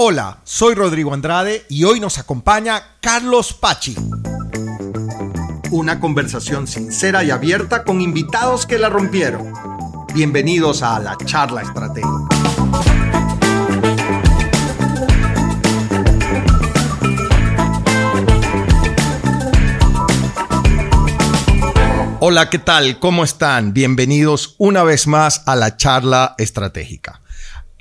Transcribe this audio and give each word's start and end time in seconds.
Hola, 0.00 0.38
soy 0.44 0.76
Rodrigo 0.76 1.12
Andrade 1.12 1.66
y 1.68 1.82
hoy 1.82 1.98
nos 1.98 2.18
acompaña 2.18 2.80
Carlos 3.00 3.52
Pachi. 3.52 3.96
Una 5.72 5.98
conversación 5.98 6.68
sincera 6.68 7.24
y 7.24 7.32
abierta 7.32 7.82
con 7.82 8.00
invitados 8.00 8.64
que 8.64 8.78
la 8.78 8.90
rompieron. 8.90 9.52
Bienvenidos 10.14 10.84
a 10.84 11.00
la 11.00 11.16
charla 11.16 11.62
estratégica. 11.62 12.28
Hola, 22.20 22.50
¿qué 22.50 22.60
tal? 22.60 23.00
¿Cómo 23.00 23.24
están? 23.24 23.72
Bienvenidos 23.72 24.54
una 24.58 24.84
vez 24.84 25.08
más 25.08 25.42
a 25.46 25.56
la 25.56 25.76
charla 25.76 26.36
estratégica. 26.38 27.17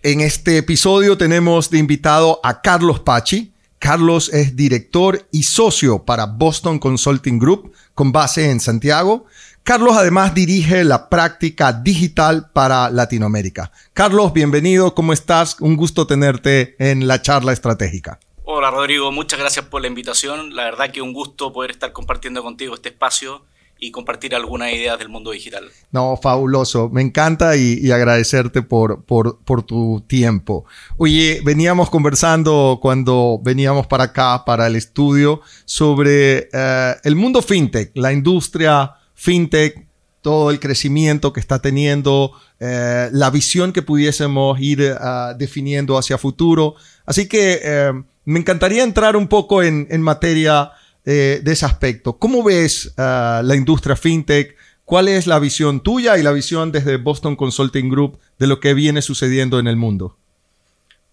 En 0.07 0.21
este 0.21 0.57
episodio 0.57 1.17
tenemos 1.17 1.69
de 1.69 1.79
invitado 1.79 2.39
a 2.41 2.61
Carlos 2.61 3.01
Pachi. 3.01 3.51
Carlos 3.77 4.29
es 4.29 4.55
director 4.55 5.27
y 5.33 5.43
socio 5.43 6.05
para 6.05 6.27
Boston 6.27 6.79
Consulting 6.79 7.37
Group 7.37 7.73
con 7.93 8.13
base 8.13 8.49
en 8.49 8.61
Santiago. 8.61 9.25
Carlos 9.63 9.97
además 9.97 10.33
dirige 10.33 10.85
la 10.85 11.09
práctica 11.09 11.73
digital 11.73 12.51
para 12.53 12.89
Latinoamérica. 12.89 13.73
Carlos, 13.91 14.31
bienvenido, 14.31 14.95
¿cómo 14.95 15.11
estás? 15.11 15.57
Un 15.59 15.75
gusto 15.75 16.07
tenerte 16.07 16.77
en 16.79 17.05
la 17.05 17.21
charla 17.21 17.51
estratégica. 17.51 18.17
Hola 18.45 18.71
Rodrigo, 18.71 19.11
muchas 19.11 19.41
gracias 19.41 19.65
por 19.65 19.81
la 19.81 19.89
invitación. 19.89 20.55
La 20.55 20.63
verdad 20.63 20.89
que 20.89 21.01
un 21.01 21.11
gusto 21.11 21.51
poder 21.51 21.71
estar 21.71 21.91
compartiendo 21.91 22.41
contigo 22.43 22.75
este 22.75 22.87
espacio 22.87 23.43
y 23.79 23.91
compartir 23.91 24.33
algunas 24.35 24.73
ideas 24.73 24.97
del 24.97 25.09
mundo 25.09 25.31
digital. 25.31 25.65
No, 25.91 26.17
fabuloso. 26.17 26.89
Me 26.89 27.01
encanta 27.01 27.55
y, 27.55 27.91
agradecerte 27.91 28.61
por, 28.61 29.03
por, 29.03 29.63
tu 29.63 30.03
tiempo. 30.07 30.65
Oye, 30.97 31.41
veníamos 31.43 31.89
conversando 31.89 32.79
cuando 32.81 33.39
veníamos 33.43 33.87
para 33.87 34.05
acá, 34.05 34.43
para 34.45 34.67
el 34.67 34.75
estudio, 34.75 35.41
sobre 35.65 36.49
eh, 36.51 36.95
el 37.03 37.15
mundo 37.15 37.41
fintech, 37.41 37.91
la 37.95 38.11
industria 38.13 38.93
fintech, 39.13 39.87
todo 40.21 40.51
el 40.51 40.59
crecimiento 40.59 41.31
que 41.31 41.39
está 41.39 41.59
teniendo, 41.59 42.31
eh, 42.59 43.09
la 43.11 43.29
visión 43.29 43.71
que 43.71 43.81
pudiésemos 43.81 44.59
ir 44.59 44.81
eh, 44.81 44.95
definiendo 45.37 45.97
hacia 45.97 46.17
futuro. 46.17 46.75
Así 47.05 47.27
que 47.27 47.93
me 48.25 48.39
encantaría 48.39 48.83
entrar 48.83 49.15
un 49.15 49.27
poco 49.27 49.63
en 49.63 50.01
materia 50.01 50.71
de 51.13 51.51
ese 51.51 51.65
aspecto. 51.65 52.17
¿Cómo 52.17 52.43
ves 52.43 52.93
ah, 52.97 53.41
la 53.43 53.55
industria 53.55 53.95
fintech? 53.95 54.57
¿Cuál 54.83 55.07
es 55.07 55.25
la 55.25 55.39
visión 55.39 55.81
tuya 55.81 56.17
y 56.17 56.23
la 56.23 56.31
visión 56.31 56.71
desde 56.71 56.97
Boston 56.97 57.35
Consulting 57.35 57.89
Group 57.89 58.19
de 58.39 58.47
lo 58.47 58.59
que 58.59 58.73
viene 58.73 59.01
sucediendo 59.01 59.59
en 59.59 59.67
el 59.67 59.75
mundo? 59.77 60.17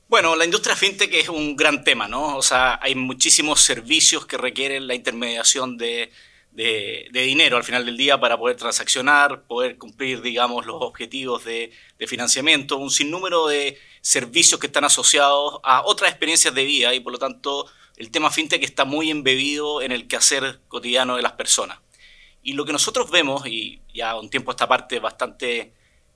Bueno, 0.08 0.36
la 0.36 0.44
industria 0.44 0.76
fintech 0.76 1.12
es 1.14 1.28
un 1.28 1.56
gran 1.56 1.84
tema, 1.84 2.08
¿no? 2.08 2.36
O 2.36 2.42
sea, 2.42 2.78
hay 2.82 2.94
muchísimos 2.94 3.60
servicios 3.60 4.26
que 4.26 4.36
requieren 4.36 4.86
la 4.86 4.94
intermediación 4.94 5.76
de, 5.76 6.10
de, 6.50 7.08
dinero 7.12 7.56
al 7.56 7.64
final 7.64 7.84
del 7.84 7.96
día 7.96 8.18
para 8.18 8.38
poder 8.38 8.56
transaccionar, 8.56 9.42
poder 9.42 9.76
cumplir, 9.76 10.22
digamos, 10.22 10.66
los 10.66 10.76
objetivos 10.80 11.44
de, 11.44 11.72
de, 11.98 12.06
financiamiento, 12.06 12.78
un 12.78 12.90
sinnúmero 12.90 13.46
de 13.46 13.78
servicios 14.00 14.60
que 14.60 14.68
están 14.68 14.84
asociados 14.84 15.60
a 15.62 15.82
otras 15.84 16.10
experiencias 16.10 16.54
de 16.54 16.64
vida 16.64 16.94
y 16.94 17.00
por 17.00 17.12
lo 17.12 17.18
tanto 17.18 17.66
el 17.96 18.10
tema 18.10 18.30
fintech 18.30 18.62
está 18.62 18.84
muy 18.84 19.10
embebido 19.10 19.82
en 19.82 19.92
el 19.92 20.08
quehacer 20.08 20.60
cotidiano 20.68 21.16
de 21.16 21.22
las 21.22 21.32
personas. 21.32 21.78
Y 22.42 22.52
lo 22.52 22.64
que 22.64 22.72
nosotros 22.72 23.10
vemos, 23.10 23.46
y 23.46 23.80
ya 23.94 24.16
un 24.16 24.28
tiempo 24.28 24.50
esta 24.50 24.68
parte 24.68 24.98
bastante 24.98 25.72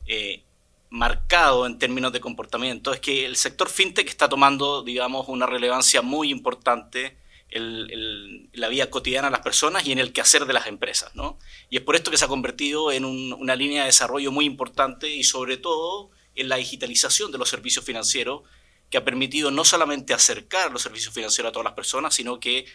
eh, 0.06 0.42
marcado 0.90 1.66
en 1.66 1.78
términos 1.78 2.12
de 2.12 2.20
comportamiento, 2.20 2.92
es 2.92 3.00
que 3.00 3.24
el 3.24 3.36
sector 3.36 3.68
fintech 3.68 4.08
está 4.08 4.28
tomando, 4.28 4.82
digamos, 4.82 5.28
una 5.28 5.46
relevancia 5.46 6.02
muy 6.02 6.30
importante 6.30 7.16
en, 7.50 8.50
la 8.52 8.68
vida 8.68 8.90
cotidiana 8.90 9.28
de 9.28 9.32
las 9.32 9.40
personas 9.40 9.86
y 9.86 9.92
en 9.92 9.98
el 9.98 10.12
quehacer 10.12 10.44
de 10.44 10.52
las 10.52 10.66
empresas. 10.66 11.14
¿no? 11.14 11.38
Y 11.70 11.76
es 11.76 11.82
por 11.82 11.96
esto 11.96 12.10
que 12.10 12.16
se 12.16 12.24
ha 12.24 12.28
convertido 12.28 12.92
en 12.92 13.04
una 13.04 13.56
línea 13.56 13.82
de 13.82 13.86
desarrollo 13.86 14.32
muy 14.32 14.44
importante 14.44 15.08
y 15.08 15.24
sobre 15.24 15.56
todo 15.56 16.10
en 16.34 16.48
la 16.48 16.56
digitalización 16.56 17.32
de 17.32 17.38
los 17.38 17.48
servicios 17.48 17.84
financieros 17.84 18.42
que 18.90 18.98
ha 18.98 19.04
permitido 19.04 19.50
no 19.50 19.64
solamente 19.64 20.14
acercar 20.14 20.72
los 20.72 20.82
servicios 20.82 21.12
financieros 21.12 21.50
a 21.50 21.52
todas 21.52 21.64
las 21.64 21.74
personas, 21.74 22.14
sino 22.14 22.40
que 22.40 22.66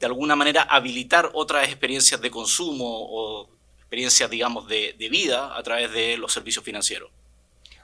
de 0.00 0.06
alguna 0.06 0.34
manera 0.34 0.62
habilitar 0.62 1.30
otras 1.34 1.68
experiencias 1.68 2.20
de 2.20 2.30
consumo 2.30 2.84
o 2.84 3.48
experiencias, 3.78 4.28
digamos, 4.28 4.66
de, 4.66 4.96
vida 5.10 5.56
a 5.56 5.62
través 5.62 5.92
de 5.92 6.16
los 6.16 6.32
servicios 6.32 6.64
financieros. 6.64 7.10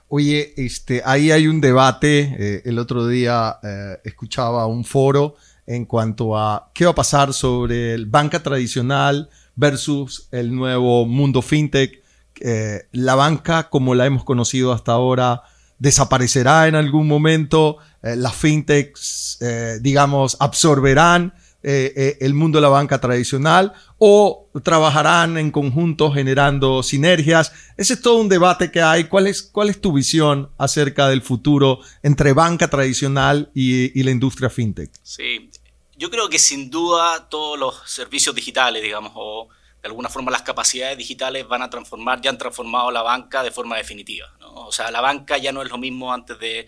Oye, 0.07 0.53
este, 0.57 1.01
ahí 1.05 1.31
hay 1.31 1.47
un 1.47 1.61
debate. 1.61 2.35
Eh, 2.39 2.61
el 2.65 2.79
otro 2.79 3.07
día 3.07 3.59
eh, 3.63 3.97
escuchaba 4.03 4.65
un 4.65 4.83
foro 4.83 5.35
en 5.67 5.85
cuanto 5.85 6.35
a 6.35 6.71
qué 6.73 6.85
va 6.85 6.91
a 6.91 6.95
pasar 6.95 7.31
sobre 7.31 7.93
el 7.93 8.07
banca 8.07 8.41
tradicional 8.41 9.29
versus 9.55 10.27
el 10.31 10.53
nuevo 10.53 11.05
mundo 11.05 11.43
fintech. 11.43 12.01
Eh, 12.41 12.87
la 12.91 13.15
banca, 13.15 13.69
como 13.69 13.93
la 13.93 14.07
hemos 14.07 14.23
conocido 14.23 14.73
hasta 14.73 14.93
ahora, 14.93 15.43
desaparecerá 15.79 16.67
en 16.67 16.75
algún 16.75 17.07
momento, 17.07 17.77
eh, 18.03 18.15
las 18.15 18.35
fintechs, 18.35 19.37
eh, 19.41 19.79
digamos, 19.81 20.37
absorberán 20.39 21.33
eh, 21.61 22.17
el 22.21 22.33
mundo 22.33 22.57
de 22.57 22.61
la 22.61 22.69
banca 22.69 23.01
tradicional 23.01 23.73
o 23.97 24.49
trabajarán 24.63 25.37
en 25.37 25.51
conjunto 25.51 26.11
generando 26.11 26.83
sinergias. 26.83 27.51
Ese 27.75 27.95
es 27.95 28.01
todo 28.01 28.15
un 28.15 28.29
debate 28.29 28.71
que 28.71 28.81
hay. 28.81 29.05
¿Cuál 29.05 29.27
es, 29.27 29.41
cuál 29.41 29.69
es 29.69 29.81
tu 29.81 29.91
visión 29.91 30.49
acerca 30.57 31.09
del 31.09 31.21
futuro 31.21 31.79
entre 32.01 32.31
banca 32.31 32.69
tradicional 32.69 33.51
y, 33.53 33.99
y 33.99 34.03
la 34.03 34.11
industria 34.11 34.49
fintech? 34.49 34.91
Sí, 35.03 35.49
yo 35.97 36.09
creo 36.09 36.29
que 36.29 36.39
sin 36.39 36.69
duda 36.69 37.27
todos 37.27 37.59
los 37.59 37.81
servicios 37.85 38.33
digitales, 38.33 38.81
digamos, 38.81 39.11
o 39.15 39.49
de 39.81 39.87
alguna 39.87 40.09
forma 40.09 40.31
las 40.31 40.41
capacidades 40.41 40.97
digitales 40.97 41.47
van 41.47 41.61
a 41.61 41.69
transformar, 41.69 42.21
ya 42.21 42.29
han 42.29 42.37
transformado 42.37 42.91
la 42.91 43.01
banca 43.01 43.43
de 43.43 43.51
forma 43.51 43.77
definitiva. 43.77 44.27
O 44.53 44.71
sea, 44.71 44.91
la 44.91 45.01
banca 45.01 45.37
ya 45.37 45.51
no 45.51 45.61
es 45.61 45.69
lo 45.69 45.77
mismo 45.77 46.13
antes 46.13 46.39
de, 46.39 46.67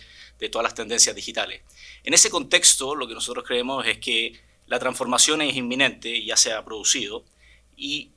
todas 0.52 0.64
las 0.64 0.74
tendencias 0.74 1.16
digitales. 1.16 1.62
En 2.04 2.14
ese 2.14 2.30
contexto, 2.30 2.96
lo 2.96 3.08
que 3.08 3.14
nosotros 3.14 3.46
creemos 3.46 3.86
es 3.86 4.00
que 4.00 4.42
la 4.66 4.80
transformación 4.80 5.42
es 5.42 5.56
inminente, 5.56 6.24
ya 6.24 6.36
se 6.36 6.52
ha 6.52 6.66
producido, 6.66 7.24
y, 7.76 8.12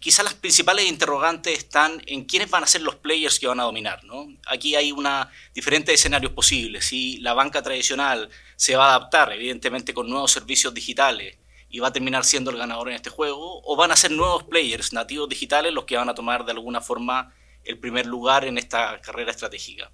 quizás 0.00 0.24
las 0.24 0.34
principales 0.34 0.88
interrogantes 0.88 1.58
están 1.58 2.02
en 2.06 2.24
quiénes 2.24 2.48
van 2.50 2.64
a 2.64 2.66
ser 2.66 2.80
los 2.82 2.96
players 2.96 3.38
que 3.38 3.46
van 3.46 3.60
a 3.60 3.64
dominar. 3.64 4.00
Aquí 4.46 4.74
hay 4.74 4.92
una, 4.92 5.30
diferentes 5.54 5.94
escenarios 5.94 6.32
posibles. 6.32 6.86
Si 6.86 7.18
la 7.18 7.34
banca 7.34 7.62
tradicional 7.62 8.30
se 8.56 8.76
va 8.76 8.86
a 8.86 8.96
adaptar, 8.96 9.32
evidentemente, 9.32 9.92
con 9.92 10.08
nuevos 10.08 10.32
servicios 10.32 10.72
digitales, 10.72 11.36
y 11.70 11.78
va 11.78 11.88
a 11.88 11.92
terminar 11.92 12.24
siendo 12.24 12.50
el 12.50 12.58
ganador 12.58 12.88
en 12.88 12.96
este 12.96 13.10
juego, 13.10 13.62
o 13.64 13.76
van 13.76 13.92
a 13.92 13.96
ser 13.96 14.10
nuevos 14.10 14.42
players 14.44 14.92
nativos 14.92 15.28
digitales 15.28 15.72
los 15.72 15.84
que 15.84 15.96
van 15.96 16.08
a 16.08 16.14
tomar 16.14 16.44
de 16.44 16.52
alguna 16.52 16.80
forma 16.80 17.32
el 17.64 17.78
primer 17.78 18.06
lugar 18.06 18.44
en 18.44 18.58
esta 18.58 19.00
carrera 19.00 19.30
estratégica. 19.30 19.90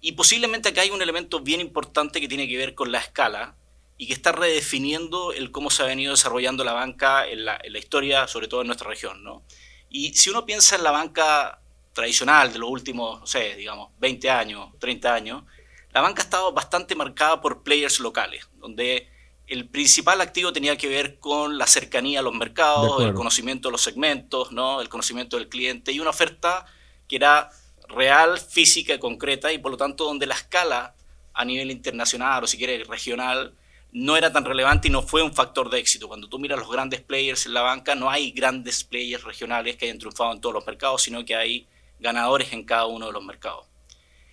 Y 0.00 0.12
posiblemente 0.12 0.68
acá 0.68 0.82
hay 0.82 0.90
un 0.90 1.02
elemento 1.02 1.40
bien 1.40 1.60
importante 1.60 2.20
que 2.20 2.28
tiene 2.28 2.46
que 2.48 2.56
ver 2.56 2.74
con 2.74 2.92
la 2.92 2.98
escala 2.98 3.56
y 3.96 4.06
que 4.06 4.12
está 4.12 4.32
redefiniendo 4.32 5.32
el 5.32 5.50
cómo 5.50 5.70
se 5.70 5.82
ha 5.82 5.86
venido 5.86 6.12
desarrollando 6.12 6.64
la 6.64 6.72
banca 6.72 7.26
en 7.26 7.44
la, 7.44 7.60
historia, 7.78 8.26
sobre 8.26 8.48
todo 8.48 8.60
en 8.60 8.66
nuestra 8.66 8.88
región. 8.88 9.22
¿no? 9.22 9.44
Y 9.88 10.14
si 10.14 10.30
uno 10.30 10.44
piensa 10.44 10.76
en 10.76 10.82
la 10.82 10.90
banca 10.90 11.60
tradicional 11.92 12.52
de 12.52 12.58
los 12.58 12.68
últimos, 12.68 13.20
no 13.20 13.26
sé, 13.26 13.54
digamos, 13.54 13.90
20 13.98 14.30
años, 14.30 14.70
30 14.78 15.14
años, 15.14 15.44
la 15.92 16.00
banca 16.00 16.22
ha 16.22 16.24
estado 16.24 16.52
bastante 16.52 16.96
marcada 16.96 17.40
por 17.40 17.62
players 17.62 18.00
locales, 18.00 18.48
donde 18.56 19.08
el 19.46 19.68
principal 19.68 20.20
activo 20.20 20.52
tenía 20.52 20.76
que 20.76 20.88
ver 20.88 21.18
con 21.18 21.56
la 21.56 21.66
cercanía 21.66 22.20
a 22.20 22.22
los 22.22 22.34
mercados, 22.34 23.02
el 23.02 23.14
conocimiento 23.14 23.68
de 23.68 23.72
los 23.72 23.82
segmentos, 23.82 24.50
¿no? 24.52 24.80
el 24.80 24.88
conocimiento 24.88 25.36
del 25.36 25.48
cliente 25.48 25.92
y 25.92 26.00
una 26.00 26.10
oferta 26.10 26.66
que 27.08 27.16
era 27.16 27.50
real, 27.88 28.38
física 28.38 28.98
concreta 28.98 29.52
y 29.52 29.58
por 29.58 29.72
lo 29.72 29.76
tanto 29.76 30.04
donde 30.04 30.26
la 30.26 30.34
escala 30.34 30.94
a 31.32 31.44
nivel 31.44 31.70
internacional 31.70 32.44
o 32.44 32.46
si 32.46 32.56
quieres 32.56 32.86
regional 32.86 33.54
no 33.92 34.16
era 34.16 34.32
tan 34.32 34.44
relevante 34.44 34.88
y 34.88 34.90
no 34.90 35.02
fue 35.02 35.22
un 35.22 35.32
factor 35.32 35.70
de 35.70 35.78
éxito. 35.78 36.08
Cuando 36.08 36.28
tú 36.28 36.38
miras 36.38 36.58
los 36.58 36.70
grandes 36.70 37.00
players 37.00 37.46
en 37.46 37.54
la 37.54 37.62
banca, 37.62 37.94
no 37.94 38.10
hay 38.10 38.32
grandes 38.32 38.82
players 38.82 39.22
regionales 39.22 39.76
que 39.76 39.84
hayan 39.84 39.98
triunfado 39.98 40.32
en 40.32 40.40
todos 40.40 40.52
los 40.52 40.66
mercados, 40.66 41.02
sino 41.02 41.24
que 41.24 41.36
hay 41.36 41.68
ganadores 42.00 42.52
en 42.52 42.64
cada 42.64 42.86
uno 42.86 43.06
de 43.06 43.12
los 43.12 43.22
mercados. 43.22 43.66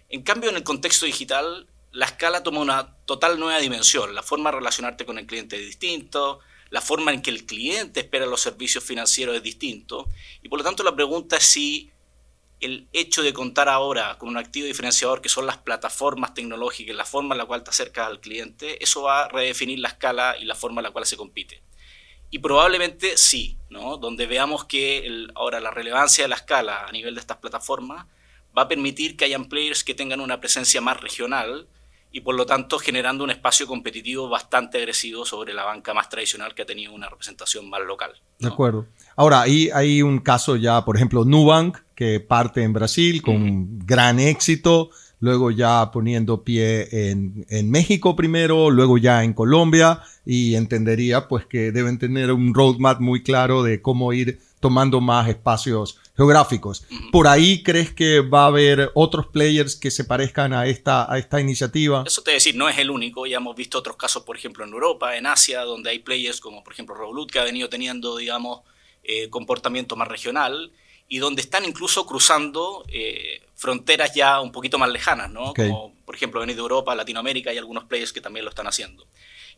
En 0.10 0.24
cambio, 0.24 0.50
en 0.50 0.56
el 0.56 0.64
contexto 0.64 1.06
digital, 1.06 1.68
la 1.92 2.06
escala 2.06 2.42
toma 2.42 2.60
una 2.60 2.96
total 3.06 3.40
nueva 3.40 3.60
dimensión. 3.60 4.16
La 4.16 4.24
forma 4.24 4.50
de 4.50 4.58
relacionarte 4.58 5.06
con 5.06 5.20
el 5.20 5.28
cliente 5.28 5.58
es 5.58 5.66
distinto, 5.66 6.40
la 6.72 6.82
forma 6.82 7.14
en 7.14 7.22
que 7.22 7.30
el 7.30 7.46
cliente 7.46 8.00
espera 8.00 8.26
los 8.26 8.42
servicios 8.42 8.84
financieros 8.84 9.36
es 9.36 9.44
distinto. 9.44 10.10
Y 10.42 10.50
por 10.50 10.60
lo 10.60 10.66
tanto 10.66 10.84
la 10.84 10.96
pregunta 10.96 11.38
es 11.38 11.44
si 11.44 11.92
el 12.62 12.88
hecho 12.94 13.24
de 13.24 13.34
contar 13.34 13.68
ahora 13.68 14.18
con 14.18 14.30
un 14.30 14.38
activo 14.38 14.68
diferenciador 14.68 15.22
que 15.22 15.30
son 15.30 15.46
las 15.46 15.58
plataformas 15.58 16.34
tecnológicas, 16.34 16.96
la 16.96 17.06
forma 17.06 17.34
en 17.34 17.40
la 17.40 17.46
cual 17.46 17.64
te 17.64 17.72
acercas 17.72 18.08
al 18.08 18.22
cliente, 18.22 18.84
eso 18.84 19.04
va 19.04 19.24
a 19.24 19.28
redefinir 19.28 19.80
la 19.80 19.90
escala 19.90 20.38
y 20.40 20.46
la 20.46 20.56
forma 20.56 20.80
en 20.82 20.84
la 20.84 20.92
cual 20.92 21.06
se 21.06 21.18
compite. 21.18 21.64
Y 22.30 22.40
probablemente 22.40 23.18
sí, 23.18 23.58
¿no? 23.70 23.98
donde 23.98 24.26
veamos 24.28 24.66
que 24.66 25.28
ahora 25.36 25.60
la 25.60 25.72
relevancia 25.72 26.24
de 26.24 26.30
la 26.30 26.36
escala 26.36 26.86
a 26.86 26.92
nivel 26.92 27.16
de 27.16 27.20
estas 27.20 27.38
plataformas 27.38 28.06
va 28.58 28.64
a 28.64 28.68
permitir 28.68 29.18
que 29.18 29.26
hayan 29.26 29.50
players 29.50 29.84
que 29.84 29.96
tengan 29.96 30.22
una 30.22 30.40
presencia 30.40 30.82
más 30.82 31.02
regional, 31.02 31.68
y 32.12 32.22
por 32.22 32.36
lo 32.36 32.46
tanto 32.46 32.78
generando 32.78 33.24
un 33.24 33.32
espacio 33.32 33.66
competitivo 33.66 34.28
bastante 34.28 34.78
agresivo 34.78 35.26
sobre 35.26 35.54
la 35.54 35.64
banca 35.64 35.94
más 35.94 36.10
tradicional 36.10 36.54
que 36.54 36.64
ha 36.64 36.66
tenido 36.66 36.94
una 36.94 37.10
representación 37.10 37.70
más 37.70 37.82
local. 37.82 38.12
De 38.40 38.48
acuerdo. 38.48 38.88
Ahora, 39.16 39.42
ahí 39.42 39.70
hay 39.74 40.02
un 40.02 40.20
caso 40.20 40.56
ya, 40.58 40.84
por 40.84 40.98
ejemplo, 40.98 41.24
Nubank, 41.24 41.78
que 41.96 42.20
parte 42.20 42.64
en 42.64 42.74
Brasil 42.74 43.22
con 43.22 43.80
gran 43.80 44.20
éxito, 44.20 44.90
luego 45.20 45.52
ya 45.52 45.92
poniendo 45.92 46.44
pie 46.44 46.88
en, 47.12 47.46
en, 47.50 47.70
México 47.70 48.16
primero, 48.16 48.72
luego 48.72 48.98
ya 48.98 49.24
en 49.24 49.34
Colombia, 49.34 50.02
y 50.26 50.56
entendería 50.56 51.28
pues 51.28 51.46
que 51.46 51.72
deben 51.72 51.98
tener 51.98 52.32
un 52.32 52.54
roadmap 52.54 53.00
muy 53.00 53.24
claro 53.24 53.64
de 53.64 53.82
cómo 53.82 54.12
ir 54.14 54.40
tomando 54.60 55.02
más 55.02 55.30
espacios 55.30 56.00
geográficos. 56.22 56.86
¿Por 57.12 57.28
ahí 57.28 57.64
crees 57.64 57.92
que 57.94 58.20
va 58.20 58.44
a 58.44 58.48
haber 58.48 58.92
otros 58.94 59.28
players 59.28 59.76
que 59.76 59.90
se 59.90 60.06
parezcan 60.06 60.54
a 60.54 60.68
esta, 60.68 61.12
a 61.12 61.18
esta 61.18 61.42
iniciativa? 61.42 62.04
Eso 62.06 62.22
te 62.22 62.30
voy 62.30 62.36
a 62.36 62.36
decir, 62.36 62.56
no 62.56 62.70
es 62.70 62.78
el 62.78 62.92
único. 62.92 63.26
Ya 63.26 63.38
hemos 63.38 63.56
visto 63.56 63.80
otros 63.80 63.98
casos, 63.98 64.24
por 64.24 64.38
ejemplo, 64.38 64.64
en 64.64 64.72
Europa, 64.72 65.18
en 65.18 65.26
Asia, 65.26 65.62
donde 65.62 65.90
hay 65.90 66.00
players 66.00 66.40
como, 66.40 66.64
por 66.64 66.74
ejemplo, 66.74 66.94
Revolut, 66.94 67.32
que 67.32 67.40
ha 67.40 67.44
venido 67.44 67.70
teniendo, 67.70 68.18
digamos, 68.18 68.62
eh, 69.04 69.30
comportamiento 69.30 69.96
más 69.96 70.08
regional 70.08 70.72
y 71.08 71.18
donde 71.18 71.42
están 71.42 71.66
incluso 71.66 72.06
cruzando 72.06 72.86
eh, 72.88 73.42
fronteras 73.56 74.14
ya 74.14 74.40
un 74.42 74.52
poquito 74.52 74.78
más 74.78 74.92
lejanas, 74.92 75.32
¿no? 75.32 75.54
Como, 75.56 75.96
por 76.06 76.16
ejemplo, 76.16 76.40
venir 76.40 76.56
de 76.56 76.62
Europa, 76.62 76.94
Latinoamérica, 76.94 77.52
y 77.52 77.58
algunos 77.58 77.86
players 77.86 78.14
que 78.14 78.22
también 78.22 78.46
lo 78.46 78.50
están 78.50 78.68
haciendo. 78.68 79.08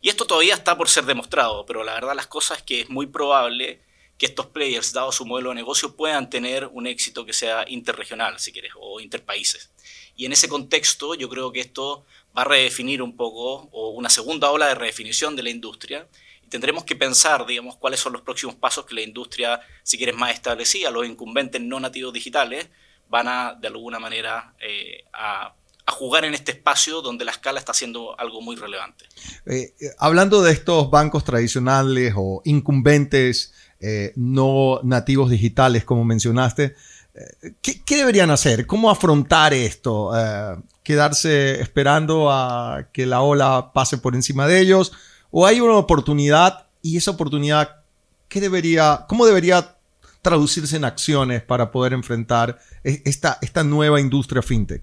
Y 0.00 0.08
esto 0.08 0.24
todavía 0.26 0.54
está 0.54 0.76
por 0.76 0.88
ser 0.88 1.04
demostrado, 1.04 1.64
pero 1.66 1.84
la 1.84 1.94
verdad 1.94 2.14
las 2.14 2.26
cosas 2.26 2.58
es 2.58 2.64
que 2.64 2.80
es 2.80 2.90
muy 2.90 3.06
probable 3.06 3.82
que 4.18 4.26
estos 4.26 4.46
players, 4.46 4.92
dado 4.92 5.10
su 5.12 5.26
modelo 5.26 5.50
de 5.50 5.56
negocio, 5.56 5.96
puedan 5.96 6.30
tener 6.30 6.68
un 6.72 6.86
éxito 6.86 7.26
que 7.26 7.32
sea 7.32 7.64
interregional, 7.68 8.38
si 8.38 8.52
quieres, 8.52 8.72
o 8.78 9.00
interpaíses. 9.00 9.70
Y 10.16 10.26
en 10.26 10.32
ese 10.32 10.48
contexto 10.48 11.14
yo 11.14 11.28
creo 11.28 11.52
que 11.52 11.60
esto 11.60 12.04
va 12.36 12.42
a 12.42 12.46
redefinir 12.46 13.02
un 13.02 13.16
poco, 13.16 13.68
o 13.72 13.90
una 13.90 14.08
segunda 14.08 14.50
ola 14.50 14.68
de 14.68 14.74
redefinición 14.74 15.34
de 15.34 15.42
la 15.42 15.50
industria, 15.50 16.08
y 16.42 16.48
tendremos 16.48 16.84
que 16.84 16.94
pensar, 16.94 17.44
digamos, 17.46 17.76
cuáles 17.76 18.00
son 18.00 18.12
los 18.12 18.22
próximos 18.22 18.54
pasos 18.54 18.86
que 18.86 18.94
la 18.94 19.02
industria, 19.02 19.60
si 19.82 19.96
quieres, 19.96 20.14
más 20.14 20.32
establecida, 20.32 20.90
los 20.90 21.06
incumbentes 21.06 21.60
no 21.60 21.80
nativos 21.80 22.12
digitales, 22.12 22.68
van 23.08 23.28
a, 23.28 23.54
de 23.54 23.68
alguna 23.68 23.98
manera, 23.98 24.54
eh, 24.60 25.04
a 25.12 25.54
jugar 25.92 26.24
en 26.24 26.34
este 26.34 26.52
espacio 26.52 27.02
donde 27.02 27.24
la 27.24 27.32
escala 27.32 27.58
está 27.58 27.74
siendo 27.74 28.18
algo 28.18 28.40
muy 28.40 28.56
relevante. 28.56 29.04
Eh, 29.46 29.74
eh, 29.80 29.90
hablando 29.98 30.42
de 30.42 30.52
estos 30.52 30.90
bancos 30.90 31.24
tradicionales 31.24 32.14
o 32.16 32.40
incumbentes 32.44 33.52
eh, 33.86 34.14
no 34.16 34.80
nativos 34.82 35.28
digitales, 35.28 35.84
como 35.84 36.06
mencionaste, 36.06 36.74
eh, 37.14 37.52
¿qué, 37.60 37.96
deberían 37.96 38.30
hacer? 38.30 38.66
¿Cómo 38.66 38.90
afrontar 38.90 39.52
esto? 39.52 40.10
Eh, 40.16 40.56
¿Quedarse 40.82 41.60
esperando 41.60 42.30
a 42.30 42.88
que 42.94 43.04
la 43.04 43.20
ola 43.20 43.72
pase 43.74 43.98
por 43.98 44.14
encima 44.14 44.46
de 44.46 44.60
ellos? 44.60 44.92
¿O 45.30 45.44
hay 45.44 45.60
una 45.60 45.74
oportunidad 45.74 46.66
y 46.80 46.96
esa 46.96 47.10
oportunidad, 47.10 47.82
¿qué 48.30 48.40
debería, 48.40 49.04
¿cómo 49.06 49.26
debería 49.26 49.76
traducirse 50.22 50.76
en 50.76 50.86
acciones 50.86 51.42
para 51.42 51.70
poder 51.70 51.92
enfrentar 51.92 52.58
e, 52.84 53.02
esta, 53.04 53.36
esta 53.42 53.64
nueva 53.64 54.00
industria 54.00 54.40
fintech? 54.40 54.82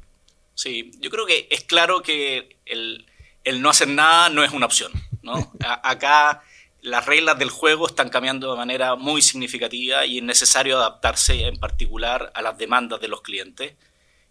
Sí, 0.53 0.92
yo 1.01 1.09
creo 1.09 1.25
que 1.25 1.48
es 1.50 1.63
claro 1.63 2.03
que 2.03 2.56
el, 2.68 3.07
el 3.44 3.63
no 3.63 3.71
hacer 3.71 3.88
nada 3.88 4.30
no 4.30 4.44
es 4.44 4.51
una 4.51 4.68
opción. 4.68 4.92
¿no? 5.24 5.51
acá 5.83 6.44
las 6.81 7.05
reglas 7.05 7.37
del 7.37 7.49
juego 7.49 7.87
están 7.87 8.09
cambiando 8.09 8.51
de 8.51 8.57
manera 8.57 8.95
muy 8.95 9.21
significativa 9.21 10.05
y 10.05 10.17
es 10.17 10.23
necesario 10.23 10.77
adaptarse 10.77 11.45
en 11.45 11.57
particular 11.57 12.31
a 12.33 12.41
las 12.41 12.57
demandas 12.57 12.99
de 12.99 13.07
los 13.07 13.21
clientes. 13.21 13.75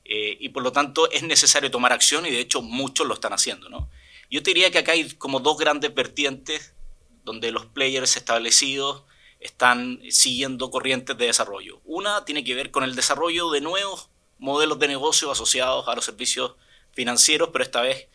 Eh, 0.04 0.36
y 0.40 0.48
por 0.48 0.64
lo 0.64 0.72
tanto 0.72 1.08
es 1.10 1.22
necesario 1.22 1.70
tomar 1.70 1.92
acción 1.92 2.26
y 2.26 2.30
de 2.30 2.40
hecho 2.40 2.62
muchos 2.62 3.06
lo 3.06 3.14
están 3.14 3.32
haciendo. 3.32 3.68
¿no? 3.68 3.88
Yo 4.28 4.42
te 4.42 4.50
diría 4.50 4.70
que 4.70 4.78
acá 4.78 4.92
hay 4.92 5.08
como 5.12 5.38
dos 5.38 5.58
grandes 5.58 5.94
vertientes 5.94 6.74
donde 7.24 7.52
los 7.52 7.66
players 7.66 8.16
establecidos 8.16 9.04
están 9.38 10.00
siguiendo 10.10 10.70
corrientes 10.70 11.16
de 11.16 11.26
desarrollo. 11.26 11.80
Una 11.84 12.24
tiene 12.24 12.42
que 12.42 12.54
ver 12.54 12.72
con 12.72 12.82
el 12.82 12.96
desarrollo 12.96 13.50
de 13.50 13.60
nuevos 13.60 14.10
modelos 14.38 14.78
de 14.80 14.88
negocio 14.88 15.30
asociados 15.30 15.86
a 15.86 15.94
los 15.94 16.04
servicios 16.04 16.56
financieros, 16.92 17.50
pero 17.52 17.62
esta 17.62 17.82
vez 17.82 18.08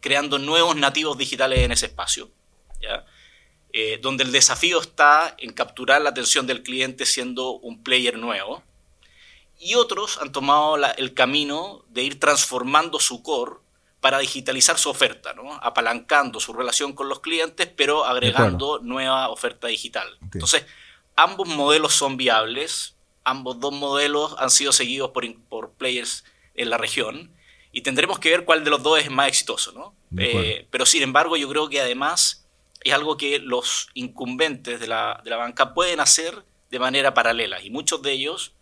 creando 0.00 0.38
nuevos 0.38 0.76
nativos 0.76 1.16
digitales 1.16 1.60
en 1.60 1.72
ese 1.72 1.86
espacio. 1.86 2.30
¿ya? 2.82 3.06
Eh, 3.72 3.98
donde 4.02 4.24
el 4.24 4.32
desafío 4.32 4.80
está 4.80 5.36
en 5.38 5.52
capturar 5.52 6.02
la 6.02 6.10
atención 6.10 6.46
del 6.46 6.64
cliente 6.64 7.06
siendo 7.06 7.52
un 7.52 7.82
player 7.82 8.18
nuevo. 8.18 8.64
Y 9.60 9.74
otros 9.74 10.18
han 10.20 10.32
tomado 10.32 10.76
el 10.76 11.14
camino 11.14 11.84
de 11.88 12.02
ir 12.02 12.18
transformando 12.18 12.98
su 12.98 13.22
core 13.22 13.56
para 14.00 14.18
digitalizar 14.18 14.78
su 14.78 14.88
oferta, 14.88 15.34
apalancando 15.60 16.40
su 16.40 16.52
relación 16.54 16.94
con 16.94 17.08
los 17.08 17.20
clientes, 17.20 17.68
pero 17.76 18.06
agregando 18.06 18.80
nueva 18.82 19.28
oferta 19.28 19.68
digital. 19.68 20.18
Entonces, 20.32 20.64
ambos 21.14 21.46
modelos 21.46 21.94
son 21.94 22.16
viables, 22.16 22.96
ambos 23.24 23.60
dos 23.60 23.74
modelos 23.74 24.34
han 24.38 24.50
sido 24.50 24.72
seguidos 24.72 25.10
por, 25.10 25.24
por 25.48 25.72
players 25.72 26.24
en 26.54 26.70
la 26.70 26.78
región 26.78 27.30
y 27.72 27.82
tendremos 27.82 28.18
que 28.18 28.30
ver 28.30 28.44
cuál 28.44 28.64
de 28.64 28.70
los 28.70 28.82
dos 28.82 28.98
es 28.98 29.10
más 29.10 29.28
exitoso. 29.28 29.72
¿no? 29.72 29.94
Eh, 30.16 30.66
pero 30.70 30.86
sin 30.86 31.02
embargo, 31.02 31.36
yo 31.36 31.48
creo 31.48 31.68
que 31.68 31.80
además 31.80 32.39
es 32.82 32.94
algo 32.94 33.16
que 33.16 33.38
los 33.38 33.88
incumbentes 33.94 34.80
de 34.80 34.86
la, 34.86 35.22
banca 35.24 35.74
pueden 35.74 36.00
hacer 36.00 36.44
de 36.70 36.78
manera 36.78 37.14
paralela 37.14 37.62
y 37.62 37.70
muchos 37.70 38.02
de 38.02 38.12
ellos 38.12 38.54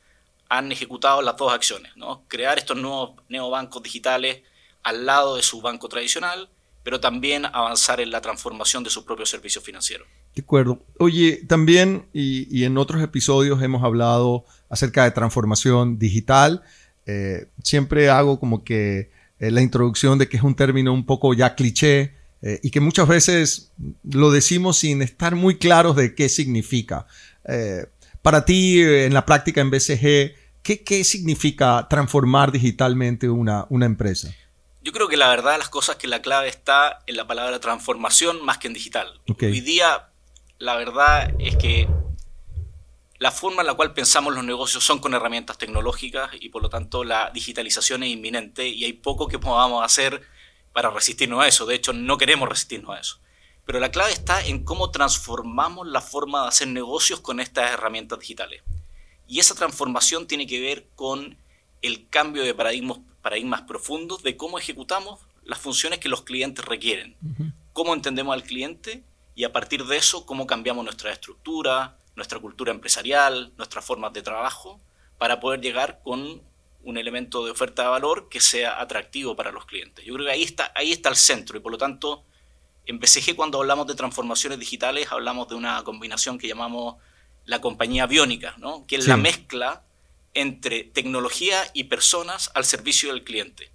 han 0.49 0.73
ejecutado 0.73 1.21
las 1.23 1.37
dos 1.37 1.53
acciones, 1.53 1.97
¿no? 1.97 2.25
crear 2.27 2.59
estos 2.59 2.77
nuevos 2.77 3.21
neobancos 3.29 3.83
digitales 3.83 4.43
al 4.83 5.05
lado 5.05 5.37
de 5.37 5.43
su 5.43 5.61
banco 5.61 5.89
tradicional, 5.89 6.49
pero 6.83 7.01
también 7.01 7.45
avanzar 7.45 8.01
en 8.01 8.11
la 8.11 8.23
transformación 8.23 8.83
de 8.83 8.89
sus 8.89 9.05
propios 9.05 9.29
servicios 9.29 9.63
financieros. 9.63 10.09
De 10.35 10.41
acuerdo. 10.41 10.81
Oye, 10.99 11.43
también 11.47 12.09
y, 12.15 12.65
en 12.65 12.79
otros 12.79 13.03
episodios 13.03 13.63
hemos 13.63 13.85
hablado 13.85 14.47
acerca 14.71 15.05
de 15.05 15.11
transformación 15.11 15.99
digital. 15.99 16.63
Eh, 17.05 17.49
siempre 17.63 18.09
hago 18.09 18.41
como 18.41 18.65
que 18.65 19.11
eh, 19.39 19.51
la 19.51 19.61
introducción 19.61 20.19
de 20.19 20.29
que 20.29 20.39
es 20.39 20.43
un 20.43 20.55
término 20.55 20.93
un 20.93 21.05
poco 21.05 21.35
ya 21.35 21.55
cliché, 21.55 22.15
eh, 22.43 22.61
y 22.63 22.71
que 22.71 22.81
muchas 22.81 23.09
veces 23.09 23.73
lo 24.05 24.31
decimos 24.31 24.79
sin 24.79 25.03
estar 25.03 25.35
muy 25.35 25.59
claros 25.59 25.97
de 25.97 26.15
qué 26.15 26.29
significa. 26.29 27.07
Eh, 27.47 27.87
para 28.23 28.45
ti, 28.45 28.81
en 28.81 29.15
la 29.15 29.27
práctica 29.27 29.61
en 29.61 29.71
BCG, 29.71 30.35
¿qué, 30.63 30.85
¿qué, 30.85 31.05
significa 31.05 31.87
transformar 31.89 32.53
digitalmente 32.53 33.29
una, 33.29 33.67
una 33.71 33.87
empresa? 33.87 34.33
Yo 34.83 34.93
creo 34.93 35.09
que 35.09 35.17
la 35.17 35.29
verdad 35.29 35.59
las 35.59 35.69
cosas 35.69 35.97
que 35.97 36.07
la 36.07 36.23
clave 36.23 36.49
está 36.49 37.01
en 37.07 37.17
la 37.17 37.27
palabra 37.27 37.59
transformación 37.61 38.45
más 38.45 38.59
que 38.59 38.69
en 38.69 38.75
digital. 38.75 39.21
Hoy 39.41 39.61
día 39.61 40.09
la 40.59 40.77
verdad 40.77 41.35
es 41.39 41.57
que 41.57 41.89
la 43.19 43.31
forma 43.33 43.63
en 43.63 43.67
la 43.67 43.75
cual 43.75 43.93
pensamos 43.95 44.35
los 44.35 44.45
negocios 44.45 44.85
son 44.85 45.01
con 45.01 45.15
herramientas 45.15 45.59
tecnológicas 45.59 46.31
y 46.41 46.49
por 46.51 46.63
lo 46.63 46.69
tanto 46.69 47.05
la 47.05 47.31
digitalización 47.35 48.03
es 48.05 48.11
inminente 48.11 48.69
y 48.69 48.85
hay 48.85 48.93
poco 48.93 49.27
que 49.27 49.39
podamos 49.39 49.85
hacer 49.85 50.23
para 50.79 50.91
resistirnos 50.91 51.43
a 51.43 51.49
eso. 51.49 51.67
De 51.67 51.75
hecho, 51.75 51.93
no 51.93 52.19
queremos 52.19 52.49
resistirnos 52.49 52.97
a 52.97 53.01
eso. 53.01 53.19
Pero 53.67 53.81
la 53.81 53.91
clave 53.91 54.13
está 54.13 54.47
en 54.47 54.63
cómo 54.63 54.93
transformamos 54.93 55.89
la 55.89 56.01
forma 56.01 56.43
de 56.43 56.49
hacer 56.51 56.69
negocios 56.69 57.19
con 57.19 57.41
estas 57.41 57.73
herramientas 57.73 58.21
digitales. 58.21 58.63
Y 59.27 59.41
esa 59.41 59.57
transformación 59.57 60.29
tiene 60.29 60.47
que 60.47 60.61
ver 60.61 60.87
con 60.95 61.37
el 61.83 62.09
cambio 62.09 62.45
de 62.45 62.55
paradigmas, 62.55 63.01
paradigmas 63.23 63.63
profundos 63.63 64.23
de 64.23 64.37
cómo 64.37 64.57
ejecutamos 64.57 65.19
las 65.43 65.59
funciones 65.59 65.99
que 65.99 66.09
los 66.09 66.23
clientes 66.23 66.65
requieren, 66.65 67.17
cómo 67.73 67.93
entendemos 67.93 68.33
al 68.33 68.45
cliente 68.45 69.03
y 69.35 69.43
a 69.43 69.53
partir 69.53 69.85
de 69.85 69.97
eso 69.97 70.27
cómo 70.27 70.47
cambiamos 70.47 70.85
nuestra 70.85 71.11
estructura, 71.11 71.99
nuestra 72.15 72.39
cultura 72.39 72.71
empresarial, 72.71 73.53
nuestras 73.57 73.85
formas 73.85 74.13
de 74.13 74.23
trabajo, 74.23 74.79
para 75.19 75.41
poder 75.41 75.61
llegar 75.61 76.03
con 76.05 76.41
un 76.85 76.97
elemento 76.97 77.45
de 77.45 77.51
oferta 77.51 77.83
de 77.83 77.89
valor 77.89 78.29
que 78.29 78.41
sea 78.41 78.81
atractivo 78.81 79.37
para 79.37 79.53
los 79.53 79.67
clientes. 79.67 80.05
Yo 80.05 80.15
creo 80.15 80.27
que 80.27 80.33
ahí 80.33 80.43
está, 80.43 80.73
ahí 80.75 80.93
está 80.93 81.09
el 81.09 81.17
centro 81.17 81.59
y 81.59 81.61
por 81.61 81.73
lo 81.73 81.79
tanto 81.79 82.25
en 82.87 82.99
BCG 82.99 83.37
cuando 83.37 83.59
hablamos 83.59 83.87
de 83.87 83.95
transformaciones 83.95 84.59
digitales 84.59 85.09
hablamos 85.11 85.49
de 85.49 85.55
una 85.55 85.83
combinación 85.85 86.39
que 86.39 86.49
llamamos 86.49 86.97
la 87.45 87.61
compañía 87.61 88.07
biónica, 88.07 88.55
¿no? 88.59 88.87
que 88.87 88.97
es 88.97 89.07
la 89.07 89.17
mezcla 89.17 89.83
entre 90.35 90.85
tecnología 90.85 91.59
y 91.75 91.85
personas 91.85 92.51
al 92.55 92.65
servicio 92.65 93.13
del 93.13 93.25
cliente. 93.25 93.71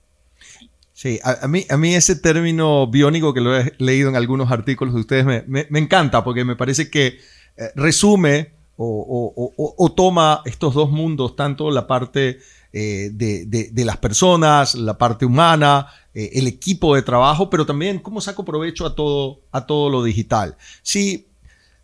Sí, 0.94 1.20
a, 1.24 1.48
mí, 1.48 1.66
a 1.70 1.76
mí 1.76 1.96
ese 1.96 2.16
término 2.16 2.88
biónico 2.88 3.34
que 3.34 3.42
lo 3.42 3.58
he 3.58 3.74
leído 3.80 4.10
en 4.10 4.16
algunos 4.16 4.52
artículos 4.52 4.94
de 4.94 5.00
ustedes 5.02 5.26
me, 5.26 5.44
me, 5.48 5.80
encanta 5.80 6.24
porque 6.24 6.46
me 6.46 6.56
parece 6.56 6.92
que 6.92 7.20
eh, 7.58 7.72
resume 7.76 8.54
o, 8.78 9.34
o, 9.36 9.74
o, 9.78 9.92
toma 9.94 10.42
estos 10.46 10.74
dos 10.74 10.92
mundos, 10.92 11.36
tanto 11.36 11.72
la 11.72 11.88
parte 11.88 12.40
eh, 12.76 13.12
de, 13.14 13.86
las 13.86 13.98
personas, 13.98 14.74
la 14.74 14.98
parte 14.98 15.26
humana, 15.26 15.86
eh, 16.12 16.32
el 16.34 16.48
equipo 16.48 16.96
de 16.96 17.04
trabajo, 17.04 17.48
pero 17.48 17.68
también 17.68 18.00
cómo 18.00 18.20
saco 18.20 18.44
provecho 18.44 18.88
a 18.88 18.96
todo, 18.96 19.42
a 19.52 19.68
todo 19.68 19.92
lo 19.92 20.04
digital. 20.04 20.58
Sí, 20.82 21.28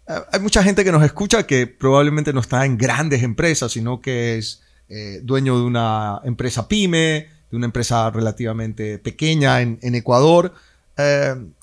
eh, 0.07 0.13
hay 0.31 0.39
mucha 0.39 0.63
gente 0.63 0.83
que 0.83 0.91
nos 0.91 1.03
escucha 1.03 1.45
que 1.45 1.67
probablemente 1.67 2.33
no 2.33 2.39
está 2.39 2.65
en 2.65 2.75
grandes 2.75 3.21
empresas, 3.21 3.71
sino 3.71 4.01
que 4.01 4.39
es 4.39 4.63
dueño 5.21 5.59
de 5.59 5.63
una 5.65 6.19
empresa 6.23 6.67
pyme, 6.67 7.27
una 7.51 7.67
empresa 7.67 8.09
relativamente 8.09 8.97
pequeña 8.97 9.61
en, 9.61 9.77
Ecuador. 9.93 10.55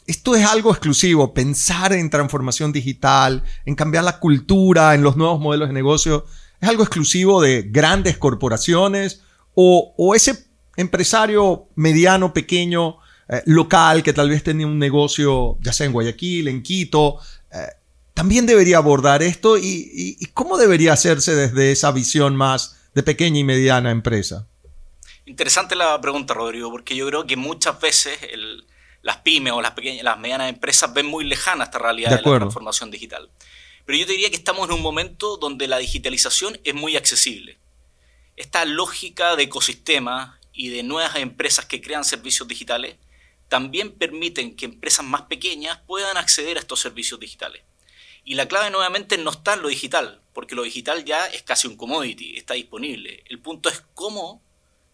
Esto 0.06 0.37
es 0.37 0.47
algo 0.47 0.71
exclusivo, 0.71 1.35
pensar 1.35 1.92
en 1.92 2.09
transformación 2.09 2.71
digital, 2.71 3.42
en 3.64 3.75
cambiar 3.75 4.04
la 4.04 4.21
cultura, 4.21 4.95
en 4.95 5.02
los 5.02 5.16
nuevos 5.16 5.40
modelos 5.40 5.66
de 5.66 5.75
negocio, 5.75 6.25
es 6.60 6.68
algo 6.68 6.82
exclusivo 6.82 7.40
de 7.40 7.62
grandes 7.62 8.18
corporaciones 8.18 9.22
o, 9.54 10.12
ese 10.14 10.46
empresario 10.76 11.68
mediano, 11.75 12.34
pequeño, 12.34 12.98
eh, 13.28 13.42
local, 13.46 14.02
que 14.02 14.12
tal 14.12 14.28
vez 14.28 14.42
tenía 14.42 14.66
un 14.66 14.78
negocio, 14.78 15.56
ya 15.60 15.72
sea 15.72 15.86
en 15.86 15.92
Guayaquil, 15.92 16.48
en 16.48 16.62
Quito, 16.62 17.18
eh, 17.52 17.66
también 18.12 18.46
debería 18.46 18.78
abordar 18.78 19.22
esto 19.22 19.58
y, 19.58 20.18
cómo 20.32 20.56
debería 20.58 20.92
hacerse 20.92 21.34
desde 21.34 21.72
esa 21.72 21.92
visión 21.92 22.36
más 22.36 22.78
de 22.94 23.02
pequeña 23.02 23.40
y 23.40 23.44
mediana 23.44 23.90
empresa. 23.90 24.46
Interesante 25.26 25.75
la 25.75 26.00
pregunta, 26.00 26.32
Rodrigo, 26.32 26.70
porque 26.70 26.96
yo 26.96 27.06
creo 27.08 27.26
que 27.26 27.36
muchas 27.36 27.78
veces 27.80 28.18
las 29.02 29.18
pymes 29.18 29.52
o 29.52 29.60
las 29.60 29.72
pequeñas, 29.72 30.02
las 30.02 30.18
medianas 30.18 30.48
empresas 30.48 30.92
ven 30.94 31.06
muy 31.06 31.25
lejana 31.25 31.64
esta 31.64 31.78
realidad 31.78 32.10
de, 32.10 32.16
la 32.16 32.22
transformación 32.22 32.90
digital. 32.90 33.28
Pero 33.86 33.98
yo 33.98 34.06
te 34.06 34.12
diría 34.12 34.30
que 34.30 34.36
estamos 34.36 34.68
en 34.68 34.74
un 34.74 34.82
momento 34.82 35.36
donde 35.36 35.68
la 35.68 35.78
digitalización 35.78 36.60
es 36.64 36.74
muy 36.74 36.96
accesible. 36.96 37.58
Esta 38.36 38.64
lógica 38.64 39.36
de 39.36 39.44
ecosistema 39.44 40.38
y 40.52 40.68
de 40.68 40.82
nuevas 40.82 41.16
empresas 41.16 41.66
que 41.66 41.80
crean 41.80 42.04
servicios 42.04 42.48
digitales 42.48 42.96
también 43.48 43.92
permiten 43.92 44.56
que 44.56 44.64
empresas 44.64 45.06
más 45.06 45.22
pequeñas 45.22 45.78
puedan 45.86 46.16
acceder 46.16 46.56
a 46.56 46.60
estos 46.60 46.80
servicios 46.80 47.20
digitales. 47.20 47.62
Y 48.24 48.34
la 48.34 48.48
clave 48.48 48.70
nuevamente 48.70 49.18
no 49.18 49.30
está 49.30 49.54
en 49.54 49.62
lo 49.62 49.68
digital, 49.68 50.20
porque 50.32 50.56
lo 50.56 50.64
digital 50.64 51.04
ya 51.04 51.24
es 51.26 51.42
casi 51.42 51.68
un 51.68 51.76
commodity, 51.76 52.36
está 52.36 52.54
disponible. 52.54 53.22
El 53.26 53.38
punto 53.38 53.68
es 53.68 53.84
cómo 53.94 54.42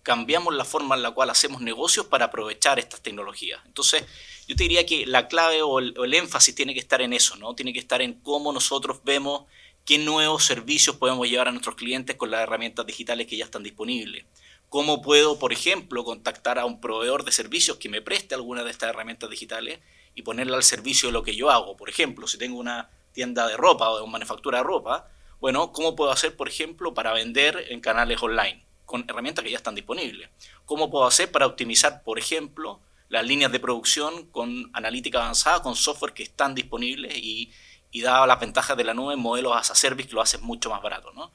cambiamos 0.03 0.55
la 0.55 0.67
forma 0.67 0.97
en 0.97 1.03
la 1.03 1.13
cual 1.13 1.31
hacemos 1.31 1.63
negocios 1.63 2.07
para 2.07 2.27
aprovechar 2.27 2.79
estas 2.79 3.01
tecnologías. 3.01 3.63
Entonces, 3.65 4.05
yo 4.53 4.57
te 4.57 4.65
diría 4.65 4.85
que 4.85 5.07
la 5.07 5.29
clave 5.29 5.63
o 5.63 5.79
el, 5.79 6.15
énfasis 6.15 6.55
tiene 6.55 6.75
que 6.75 6.81
estar 6.81 7.01
en 7.01 7.15
eso, 7.15 7.37
¿no? 7.37 7.55
Tiene 7.55 7.73
que 7.73 7.79
estar 7.79 8.03
en 8.03 8.21
cómo 8.21 8.53
nosotros 8.53 9.01
vemos 9.03 9.45
qué 9.87 9.97
nuevos 9.97 10.45
servicios 10.45 10.97
podemos 10.97 11.27
llevar 11.27 11.49
a 11.49 11.53
nuestros 11.53 11.75
clientes 11.75 12.17
con 12.17 12.31
las 12.31 12.43
herramientas 12.43 12.85
digitales 12.85 13.27
que 13.27 13.39
ya 13.39 13.47
están 13.47 13.63
disponibles. 13.63 14.27
¿Cómo 14.69 15.01
puedo, 15.01 15.39
por 15.39 15.55
ejemplo, 15.55 16.05
contactar 16.05 16.59
a 16.59 16.67
un 16.67 16.83
proveedor 16.83 17.25
de 17.25 17.33
servicios 17.33 17.79
que 17.79 17.89
me 17.89 18.03
preste 18.03 18.35
alguna 18.35 18.63
de 18.63 18.71
estas 18.71 18.91
herramientas 18.91 19.31
digitales 19.31 19.81
y 20.15 20.21
ponerla 20.21 20.59
al 20.59 20.65
servicio 20.65 21.09
de 21.09 21.15
lo 21.15 21.23
que 21.23 21.35
yo 21.35 21.49
hago? 21.49 21.75
Por 21.75 21.89
ejemplo, 21.89 22.29
si 22.29 22.37
tengo 22.37 22.59
una 22.59 22.91
tienda 23.13 23.49
de 23.49 23.57
ropa 23.57 23.89
o 23.89 23.97
de 23.97 24.03
una 24.03 24.13
manufactura 24.13 24.59
de 24.59 24.65
ropa, 24.65 25.09
bueno, 25.41 25.73
¿cómo 25.73 25.97
puedo 25.97 26.11
hacer, 26.11 26.37
por 26.37 26.47
ejemplo, 26.47 26.93
para 26.93 27.15
vender 27.15 27.69
en 27.71 27.81
canales 27.81 28.23
online 28.23 28.67
con 28.85 29.07
herramientas 29.09 29.47
que 29.47 29.51
ya 29.51 29.57
están 29.57 29.75
disponibles? 29.75 30.29
¿Cómo 30.67 30.91
puedo 30.91 31.07
hacer 31.07 31.33
para 31.33 31.47
optimizar, 31.47 32.03
por 32.03 32.19
ejemplo, 32.19 32.83
las 33.13 33.27
líneas 33.27 33.53
de 33.53 33.61
producción 33.61 34.25
con 34.29 34.71
analítica 34.73 35.21
avanzada, 35.21 35.61
con 35.61 35.77
software 35.77 36.15
que 36.15 36.23
están 36.23 36.55
disponibles 36.55 37.15
y, 37.15 37.53
y 37.91 38.01
dada 38.01 38.27
las 38.27 38.41
ventajas 38.41 38.75
de 38.75 38.85
la 38.85 38.95
nube, 38.95 39.17
modelos 39.17 39.55
as 39.55 39.71
a 39.71 39.75
service 39.75 40.09
que 40.09 40.15
lo 40.15 40.23
hacen 40.23 40.43
mucho 40.43 40.71
más 40.71 40.81
barato, 40.81 41.13
¿no? 41.13 41.31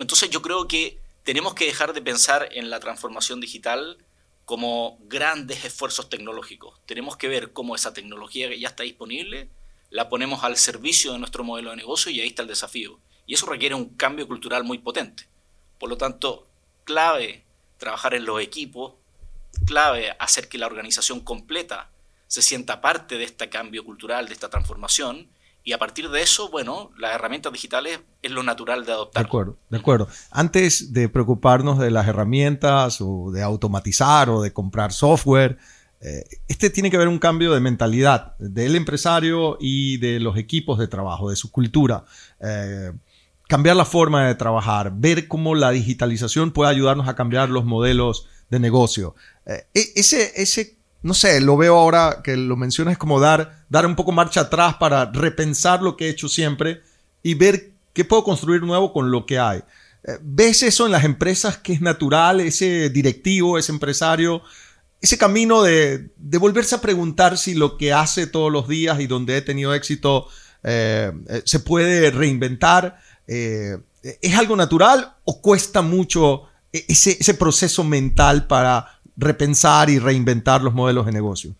Entonces 0.00 0.30
yo 0.30 0.42
creo 0.42 0.66
que 0.66 0.98
tenemos 1.22 1.54
que 1.54 1.66
dejar 1.66 1.92
de 1.92 2.02
pensar 2.02 2.48
en 2.50 2.70
la 2.70 2.80
transformación 2.80 3.40
digital 3.40 3.98
como 4.44 4.98
grandes 5.02 5.64
esfuerzos 5.64 6.08
tecnológicos. 6.08 6.80
Tenemos 6.86 7.16
que 7.16 7.28
ver 7.28 7.52
cómo 7.52 7.76
esa 7.76 7.94
tecnología 7.94 8.48
que 8.48 8.58
ya 8.58 8.66
está 8.66 8.82
disponible 8.82 9.48
la 9.90 10.08
ponemos 10.08 10.42
al 10.42 10.56
servicio 10.56 11.12
de 11.12 11.20
nuestro 11.20 11.44
modelo 11.44 11.70
de 11.70 11.76
negocio 11.76 12.10
y 12.10 12.20
ahí 12.20 12.26
está 12.26 12.42
el 12.42 12.48
desafío. 12.48 12.98
Y 13.26 13.34
eso 13.34 13.46
requiere 13.46 13.76
un 13.76 13.90
cambio 13.90 14.26
cultural 14.26 14.64
muy 14.64 14.78
potente. 14.78 15.28
Por 15.78 15.88
lo 15.88 15.96
tanto, 15.96 16.48
clave 16.82 17.44
trabajar 17.78 18.14
en 18.14 18.24
los 18.24 18.40
equipos, 18.40 18.94
clave 19.64 20.14
hacer 20.18 20.48
que 20.48 20.58
la 20.58 20.66
organización 20.66 21.20
completa 21.20 21.90
se 22.26 22.42
sienta 22.42 22.80
parte 22.80 23.18
de 23.18 23.24
este 23.24 23.48
cambio 23.48 23.84
cultural, 23.84 24.26
de 24.26 24.32
esta 24.32 24.48
transformación, 24.48 25.28
y 25.64 25.72
a 25.72 25.78
partir 25.78 26.10
de 26.10 26.22
eso, 26.22 26.50
bueno, 26.50 26.90
las 26.98 27.14
herramientas 27.14 27.52
digitales 27.52 28.00
es 28.20 28.30
lo 28.30 28.42
natural 28.42 28.84
de 28.84 28.92
adoptar. 28.92 29.22
De 29.22 29.26
acuerdo, 29.28 29.56
de 29.68 29.78
acuerdo. 29.78 30.08
Antes 30.30 30.92
de 30.92 31.08
preocuparnos 31.08 31.78
de 31.78 31.90
las 31.90 32.08
herramientas 32.08 33.00
o 33.00 33.30
de 33.30 33.42
automatizar 33.42 34.28
o 34.28 34.42
de 34.42 34.52
comprar 34.52 34.92
software, 34.92 35.58
eh, 36.00 36.24
este 36.48 36.68
tiene 36.68 36.90
que 36.90 36.98
ver 36.98 37.06
un 37.06 37.20
cambio 37.20 37.52
de 37.52 37.60
mentalidad 37.60 38.36
del 38.38 38.74
empresario 38.74 39.56
y 39.60 39.98
de 39.98 40.18
los 40.18 40.36
equipos 40.36 40.80
de 40.80 40.88
trabajo, 40.88 41.30
de 41.30 41.36
su 41.36 41.52
cultura. 41.52 42.04
Eh, 42.40 42.90
cambiar 43.46 43.76
la 43.76 43.84
forma 43.84 44.26
de 44.26 44.34
trabajar, 44.34 44.92
ver 44.96 45.28
cómo 45.28 45.54
la 45.54 45.70
digitalización 45.70 46.50
puede 46.50 46.72
ayudarnos 46.72 47.06
a 47.06 47.14
cambiar 47.14 47.50
los 47.50 47.64
modelos 47.64 48.26
de 48.52 48.60
negocio. 48.60 49.16
Eh, 49.46 49.64
e, 49.74 49.92
ese, 49.96 50.32
ese, 50.36 50.76
no 51.02 51.14
sé, 51.14 51.40
lo 51.40 51.56
veo 51.56 51.76
ahora 51.76 52.20
que 52.22 52.36
lo 52.36 52.56
mencionas 52.56 52.96
como 52.96 53.18
dar, 53.18 53.64
dar 53.68 53.84
un 53.86 53.96
poco 53.96 54.12
marcha 54.12 54.42
atrás 54.42 54.76
para 54.76 55.06
repensar 55.06 55.82
lo 55.82 55.96
que 55.96 56.06
he 56.06 56.10
hecho 56.10 56.28
siempre 56.28 56.82
y 57.24 57.34
ver 57.34 57.72
qué 57.92 58.04
puedo 58.04 58.22
construir 58.22 58.62
nuevo 58.62 58.92
con 58.92 59.10
lo 59.10 59.26
que 59.26 59.38
hay. 59.38 59.62
¿Ves 60.20 60.64
eso 60.64 60.86
en 60.86 60.92
las 60.92 61.04
empresas 61.04 61.58
que 61.58 61.72
es 61.72 61.80
natural, 61.80 62.40
ese 62.40 62.90
directivo, 62.90 63.56
ese 63.56 63.70
empresario? 63.70 64.42
ese 65.02 65.18
camino 65.18 65.62
de, 65.62 66.10
volverse 66.16 66.76
a 66.76 66.80
preguntar 66.80 67.36
si 67.36 67.54
lo 67.54 67.76
que 67.76 67.92
hace 67.92 68.28
todos 68.28 68.52
los 68.52 68.68
días 68.68 69.00
y 69.00 69.08
donde 69.08 69.36
he 69.36 69.42
tenido 69.42 69.74
éxito 69.74 70.28
eh, 70.62 71.12
eh, 71.28 71.42
se 71.44 71.58
puede 71.58 72.12
reinventar, 72.12 73.00
eh, 73.26 73.78
¿es 74.00 74.34
algo 74.36 74.54
natural 74.54 75.16
o 75.24 75.42
cuesta 75.42 75.82
mucho 75.82 76.44
ese, 76.72 77.16
ese, 77.20 77.34
proceso 77.34 77.84
mental 77.84 78.46
para 78.46 79.00
repensar 79.16 79.90
y 79.90 79.98
reinventar 79.98 80.62
los 80.62 80.74
modelos 80.74 81.06
de 81.06 81.12
negocio? 81.12 81.54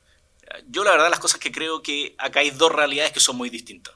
Yo 0.69 0.85
la 0.85 0.93
verdad 0.93 1.11
las 1.11 1.19
cosas 1.19 1.39
que 1.39 1.53
creo 1.53 1.83
que 1.83 2.15
acá 2.19 2.41
hay 2.41 2.51
dos 2.51 2.73
realidades 2.73 3.13
que 3.13 3.21
son 3.21 3.37
muy 3.37 3.51
distintas. 3.51 3.95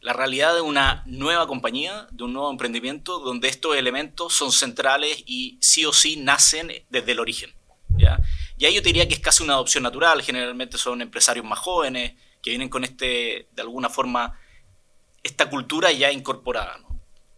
La 0.00 0.12
realidad 0.12 0.54
de 0.54 0.60
una 0.60 1.02
nueva 1.06 1.46
compañía, 1.46 2.06
de 2.12 2.24
un 2.24 2.32
nuevo 2.32 2.50
emprendimiento, 2.50 3.18
donde 3.18 3.48
estos 3.48 3.76
elementos 3.76 4.32
son 4.32 4.52
centrales 4.52 5.22
y 5.26 5.58
sí 5.60 5.84
o 5.84 5.92
sí 5.92 6.16
nacen 6.16 6.72
desde 6.90 7.12
el 7.12 7.20
origen. 7.20 7.52
¿ya? 7.96 8.20
Y 8.58 8.72
yo 8.72 8.82
te 8.82 8.88
diría 8.88 9.08
que 9.08 9.14
es 9.14 9.20
casi 9.20 9.42
una 9.42 9.54
adopción 9.54 9.82
natural, 9.82 10.22
generalmente 10.22 10.78
son 10.78 11.02
empresarios 11.02 11.44
más 11.44 11.58
jóvenes 11.58 12.14
que 12.42 12.50
vienen 12.50 12.68
con 12.68 12.84
este, 12.84 13.48
de 13.52 13.62
alguna 13.62 13.88
forma, 13.88 14.38
esta 15.22 15.50
cultura 15.50 15.90
ya 15.90 16.12
incorporada. 16.12 16.78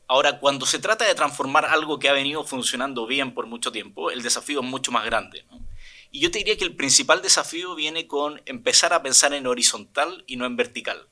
Ahora, 0.08 0.40
cuando 0.40 0.64
se 0.64 0.78
trata 0.78 1.06
de 1.06 1.14
transformar 1.14 1.66
algo 1.66 1.98
que 1.98 2.08
ha 2.08 2.14
venido 2.14 2.42
funcionando 2.42 3.06
bien 3.06 3.34
por 3.34 3.46
mucho 3.46 3.70
tiempo, 3.70 4.10
el 4.10 4.22
desafío 4.22 4.60
es 4.60 4.66
mucho 4.66 4.90
más 4.90 5.04
grande. 5.04 5.44
Y 6.10 6.20
yo 6.20 6.30
te 6.30 6.38
diría 6.38 6.56
que 6.56 6.64
el 6.64 6.74
principal 6.74 7.20
desafío 7.20 7.74
viene 7.74 8.06
con 8.06 8.40
empezar 8.46 8.94
a 8.94 9.02
pensar 9.02 9.34
en 9.34 9.46
horizontal 9.46 10.24
y 10.26 10.36
no 10.36 10.46
en 10.46 10.56
vertical. 10.56 11.06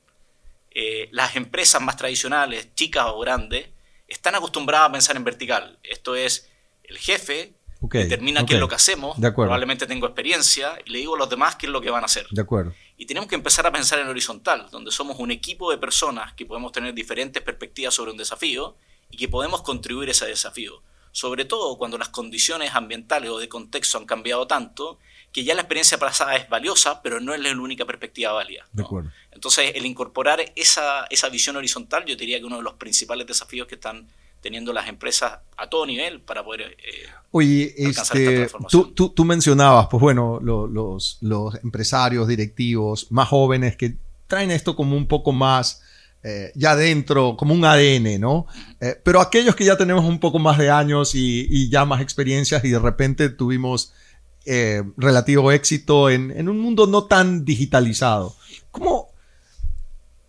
Eh, 0.71 1.09
las 1.11 1.35
empresas 1.35 1.79
más 1.79 1.95
tradicionales, 1.95 2.73
chicas 2.73 3.05
o 3.07 3.19
grandes, 3.19 3.69
están 4.07 4.33
acostumbradas 4.33 4.89
a 4.89 4.91
pensar 4.91 5.15
en 5.15 5.23
vertical. 5.23 5.77
Esto 5.83 6.15
es 6.15 6.49
el 6.83 6.97
jefe 6.97 7.53
determina 7.79 8.45
qué 8.45 8.55
es 8.55 8.59
lo 8.59 8.67
que 8.67 8.75
hacemos, 8.75 9.17
probablemente 9.19 9.85
tengo 9.85 10.07
experiencia 10.07 10.79
y 10.85 10.89
le 10.89 10.99
digo 10.99 11.15
a 11.15 11.19
los 11.19 11.29
demás 11.29 11.55
qué 11.55 11.67
es 11.67 11.71
lo 11.71 11.81
que 11.81 11.89
van 11.89 12.03
a 12.03 12.05
hacer. 12.05 12.25
De 12.31 12.41
acuerdo. 12.41 12.73
Y 12.97 13.05
tenemos 13.05 13.29
que 13.29 13.35
empezar 13.35 13.67
a 13.67 13.71
pensar 13.71 13.99
en 13.99 14.07
horizontal, 14.07 14.67
donde 14.71 14.91
somos 14.91 15.19
un 15.19 15.31
equipo 15.31 15.69
de 15.69 15.77
personas 15.77 16.33
que 16.33 16.45
podemos 16.45 16.71
tener 16.71 16.93
diferentes 16.93 17.41
perspectivas 17.43 17.93
sobre 17.93 18.11
un 18.11 18.17
desafío 18.17 18.75
y 19.09 19.17
que 19.17 19.27
podemos 19.27 19.61
contribuir 19.61 20.09
a 20.09 20.11
ese 20.11 20.25
desafío. 20.25 20.81
Sobre 21.11 21.45
todo 21.45 21.77
cuando 21.77 21.97
las 21.97 22.09
condiciones 22.09 22.75
ambientales 22.75 23.29
o 23.31 23.39
de 23.39 23.49
contexto 23.49 23.97
han 23.97 24.05
cambiado 24.05 24.45
tanto 24.45 24.99
que 25.31 25.43
ya 25.43 25.53
la 25.55 25.61
experiencia 25.61 25.97
pasada 25.97 26.35
es 26.35 26.49
valiosa, 26.49 27.01
pero 27.01 27.19
no 27.19 27.33
es 27.33 27.39
la 27.39 27.51
única 27.51 27.85
perspectiva 27.85 28.31
válida. 28.31 28.67
De 28.71 28.83
acuerdo. 28.83 29.11
Entonces, 29.31 29.73
el 29.75 29.85
incorporar 29.85 30.39
esa, 30.55 31.05
esa 31.09 31.29
visión 31.29 31.55
horizontal, 31.55 32.05
yo 32.05 32.15
diría 32.15 32.39
que 32.39 32.45
uno 32.45 32.57
de 32.57 32.63
los 32.63 32.73
principales 32.73 33.27
desafíos 33.27 33.67
que 33.67 33.75
están 33.75 34.07
teniendo 34.41 34.71
las 34.71 34.87
empresas 34.87 35.39
a 35.57 35.67
todo 35.67 35.85
nivel 35.85 36.21
para 36.21 36.43
poder 36.43 36.77
eh, 36.79 37.07
Oye, 37.31 37.73
alcanzar 37.77 38.03
esta 38.03 38.17
este, 38.17 38.35
transformación. 38.35 38.93
Tú, 38.95 39.09
tú, 39.09 39.25
mencionabas, 39.25 39.87
pues 39.87 40.01
bueno, 40.01 40.39
los, 40.41 41.17
los, 41.21 41.55
empresarios, 41.63 42.27
directivos 42.27 43.11
más 43.11 43.27
jóvenes 43.27 43.75
que 43.75 43.97
traen 44.27 44.51
esto 44.51 44.75
como 44.75 44.95
un 44.95 45.07
poco 45.07 45.31
más 45.31 45.81
eh, 46.23 46.51
ya 46.55 46.75
dentro, 46.75 47.35
como 47.37 47.53
un 47.53 47.65
ADN, 47.65 48.19
¿no? 48.19 48.47
Eh, 48.79 48.99
pero 49.03 49.21
aquellos 49.21 49.55
que 49.55 49.65
ya 49.65 49.77
tenemos 49.77 50.05
un 50.05 50.19
poco 50.19 50.39
más 50.39 50.57
de 50.57 50.69
años 50.69 51.15
y, 51.15 51.47
y 51.49 51.69
ya 51.69 51.85
más 51.85 52.01
experiencias 52.01 52.63
y 52.63 52.69
de 52.69 52.79
repente 52.79 53.29
tuvimos 53.29 53.93
relativo 54.95 55.51
éxito 55.51 56.09
en, 56.09 56.31
en, 56.31 56.47
un 56.47 56.57
mundo 56.57 56.87
no 56.87 57.03
tan 57.03 57.43
digitalizado. 57.43 58.33
¿Cómo, 58.71 59.09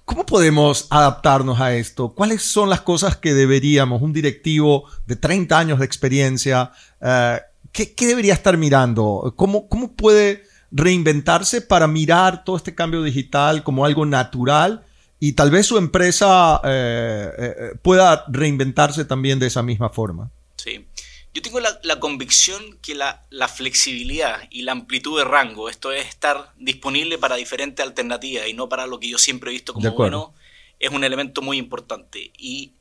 ¿Cómo 0.09 0.25
podemos 0.25 0.87
adaptarnos 0.89 1.61
a 1.61 1.75
esto? 1.75 2.15
¿Cuáles 2.15 2.41
son 2.41 2.71
las 2.71 2.81
cosas 2.81 3.19
que 3.19 3.35
deberíamos, 3.35 4.01
un 4.01 4.15
directivo 4.15 4.85
de 5.07 5.17
30 5.17 5.59
años 5.59 5.79
de 5.81 5.85
experiencia, 5.85 6.73
eh, 7.03 7.39
¿qué, 7.73 8.07
debería 8.07 8.33
estar 8.33 8.57
mirando? 8.57 9.35
¿Cómo, 9.37 9.69
¿Cómo 9.69 9.93
puede 9.93 10.45
reinventarse 10.71 11.61
para 11.61 11.87
mirar 11.89 12.43
todo 12.43 12.57
este 12.57 12.75
cambio 12.75 13.03
digital 13.03 13.63
como 13.63 13.85
algo 13.85 14.07
natural 14.07 14.87
y 15.21 15.33
tal 15.33 15.51
vez 15.51 15.67
su 15.67 15.79
empresa 15.79 16.61
eh, 16.65 17.33
eh, 17.39 17.55
pueda 17.83 18.25
reinventarse 18.29 19.05
también 19.05 19.39
de 19.39 19.47
esa 19.49 19.63
misma 19.63 19.91
forma? 19.91 20.31
Sí. 20.57 20.87
Yo 21.35 21.43
tengo 21.43 21.61
la, 21.61 22.01
convicción 22.01 22.79
que 22.83 22.95
la, 22.95 23.25
flexibilidad 23.49 24.41
y 24.51 24.63
la 24.63 24.73
amplitud 24.73 25.19
de 25.19 25.25
rango, 25.25 25.69
esto 25.69 25.93
es 25.93 26.09
estar 26.09 26.53
disponible 26.59 27.19
para 27.19 27.37
diferentes 27.37 27.85
alternativas 27.85 28.49
y 28.49 28.55
no 28.55 28.69
para 28.69 28.87
lo 28.87 28.99
que 28.99 29.09
yo 29.09 29.19
siempre 29.19 29.51
he 29.51 29.53
visto 29.53 29.73
como 29.73 29.91
bueno, 29.93 30.35
es 30.81 30.91
un 30.91 31.05
elemento 31.05 31.43
muy 31.43 31.59
importante. 31.59 32.33
Y 32.37 32.73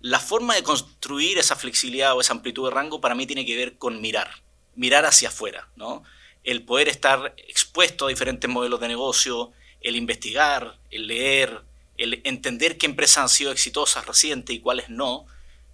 la 0.00 0.20
forma 0.20 0.54
de 0.54 0.62
construir 0.62 1.38
esa 1.38 1.56
flexibilidad 1.56 2.16
o 2.16 2.20
esa 2.20 2.32
amplitud 2.32 2.68
de 2.68 2.74
rango 2.74 3.00
para 3.00 3.14
mí 3.14 3.26
tiene 3.26 3.44
que 3.44 3.56
ver 3.56 3.76
con 3.76 4.00
mirar, 4.00 4.30
mirar 4.76 5.04
hacia 5.04 5.28
afuera, 5.28 5.68
¿no? 5.76 6.02
El 6.44 6.62
poder 6.62 6.88
estar 6.88 7.34
expuesto 7.48 8.06
a 8.06 8.08
diferentes 8.08 8.48
modelos 8.48 8.80
de 8.80 8.88
negocio, 8.88 9.52
el 9.80 9.96
investigar, 9.96 10.78
el 10.90 11.08
leer, 11.08 11.62
el 11.98 12.22
entender 12.24 12.78
qué 12.78 12.86
empresas 12.86 13.18
han 13.18 13.28
sido 13.28 13.52
exitosas 13.52 14.06
recientes 14.06 14.54
y 14.54 14.60
cuáles 14.60 14.88
no, 14.88 15.26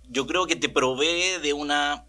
yo 0.08 0.26
creo 0.26 0.46
que 0.46 0.56
te 0.56 0.68
provee 0.68 1.38
de 1.40 1.52
una 1.52 2.04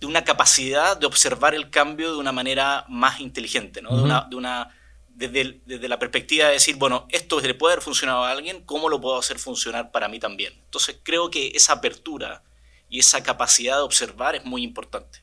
de 0.00 0.06
una 0.06 0.22
capacidad 0.22 0.96
de 0.96 1.06
observar 1.06 1.56
el 1.56 1.70
cambio 1.70 2.12
de 2.12 2.18
una 2.18 2.30
manera 2.30 2.84
más 2.88 3.18
inteligente, 3.18 3.82
¿no? 3.82 3.96
de, 3.96 4.02
una, 4.02 4.20
de 4.30 4.36
una 4.36 4.68
desde, 5.08 5.60
desde, 5.66 5.88
la 5.88 5.98
perspectiva 5.98 6.46
de 6.46 6.52
decir, 6.52 6.76
bueno, 6.76 7.08
esto 7.10 7.40
le 7.40 7.54
puede 7.54 7.74
haber 7.74 7.82
funcionado 7.82 8.22
a 8.22 8.30
alguien, 8.30 8.62
¿cómo 8.64 8.88
lo 8.88 9.00
puedo 9.00 9.18
hacer 9.18 9.40
funcionar 9.40 9.90
para 9.90 10.06
mí 10.06 10.20
también? 10.20 10.52
Entonces 10.64 11.00
creo 11.02 11.30
que 11.30 11.48
esa 11.48 11.72
apertura 11.72 12.44
y 12.88 13.00
esa 13.00 13.24
capacidad 13.24 13.76
de 13.76 13.82
observar 13.82 14.36
es 14.36 14.44
muy 14.44 14.62
importante. 14.62 15.22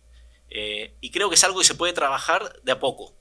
Eh, 0.49 0.93
y 1.01 1.09
creo 1.09 1.29
que 1.29 1.35
es 1.35 1.43
algo 1.43 1.59
que 1.59 1.65
se 1.65 1.75
puede 1.75 1.93
trabajar 1.93 2.61
de 2.63 2.71
a 2.73 2.79
poco. 2.79 3.13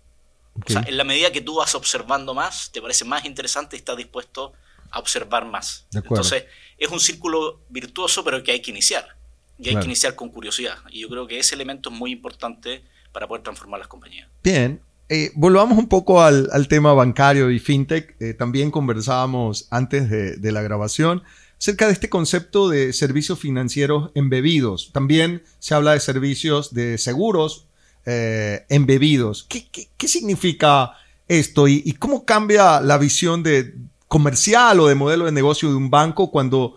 O 0.54 0.72
sea, 0.72 0.84
en 0.86 0.96
la 0.96 1.04
medida 1.04 1.32
que 1.32 1.40
tú 1.40 1.56
vas 1.56 1.74
observando 1.74 2.34
más, 2.34 2.70
te 2.70 2.80
parece 2.80 3.04
más 3.04 3.24
interesante 3.24 3.76
y 3.76 3.78
estás 3.78 3.96
dispuesto 3.96 4.52
a 4.90 4.98
observar 4.98 5.44
más. 5.46 5.86
Entonces, 5.92 6.44
es 6.78 6.88
un 6.88 7.00
círculo 7.00 7.60
virtuoso, 7.68 8.22
pero 8.24 8.42
que 8.42 8.52
hay 8.52 8.60
que 8.60 8.70
iniciar. 8.70 9.16
Y 9.58 9.68
hay 9.68 9.76
que 9.76 9.84
iniciar 9.84 10.14
con 10.14 10.30
curiosidad. 10.30 10.78
Y 10.90 11.00
yo 11.00 11.08
creo 11.08 11.26
que 11.26 11.38
ese 11.38 11.54
elemento 11.54 11.90
es 11.90 11.96
muy 11.96 12.12
importante 12.12 12.84
para 13.12 13.28
poder 13.28 13.42
transformar 13.42 13.78
las 13.78 13.88
compañías. 13.88 14.28
Bien. 14.42 14.80
Eh, 15.10 15.32
volvamos 15.34 15.76
un 15.76 15.88
poco 15.88 16.22
al, 16.22 16.66
tema 16.68 16.92
bancario 16.94 17.50
y 17.50 17.58
fintech. 17.58 18.16
Eh, 18.20 18.34
también 18.34 18.70
conversábamos 18.70 19.68
antes 19.70 20.08
de, 20.08 20.52
la 20.52 20.62
grabación 20.62 21.22
acerca 21.58 21.86
de 21.86 21.92
este 21.92 22.08
concepto 22.08 22.68
de 22.68 22.92
servicios 22.92 23.38
financieros 23.38 24.10
embebidos. 24.14 24.90
También 24.92 25.42
se 25.58 25.74
habla 25.74 25.92
de 25.92 26.00
servicios 26.00 26.74
de 26.74 26.98
seguros 26.98 27.66
eh, 28.06 28.66
embebidos. 28.68 29.44
¿Qué, 29.48 29.66
¿Qué, 29.96 30.08
significa 30.08 30.92
esto 31.26 31.68
y, 31.68 31.92
cómo 31.94 32.24
cambia 32.24 32.80
la 32.80 32.98
visión 32.98 33.42
de 33.42 33.74
comercial 34.08 34.78
o 34.80 34.86
de 34.88 34.94
modelo 34.94 35.24
de 35.24 35.32
negocio 35.32 35.70
de 35.70 35.76
un 35.76 35.90
banco 35.90 36.30
cuando 36.30 36.76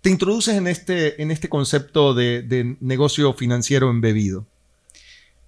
te 0.00 0.10
introduces 0.10 0.54
en 0.56 0.68
este, 0.68 1.20
en 1.20 1.30
este 1.30 1.48
concepto 1.48 2.14
de, 2.14 2.76
negocio 2.80 3.32
financiero 3.34 3.90
embebido? 3.90 4.46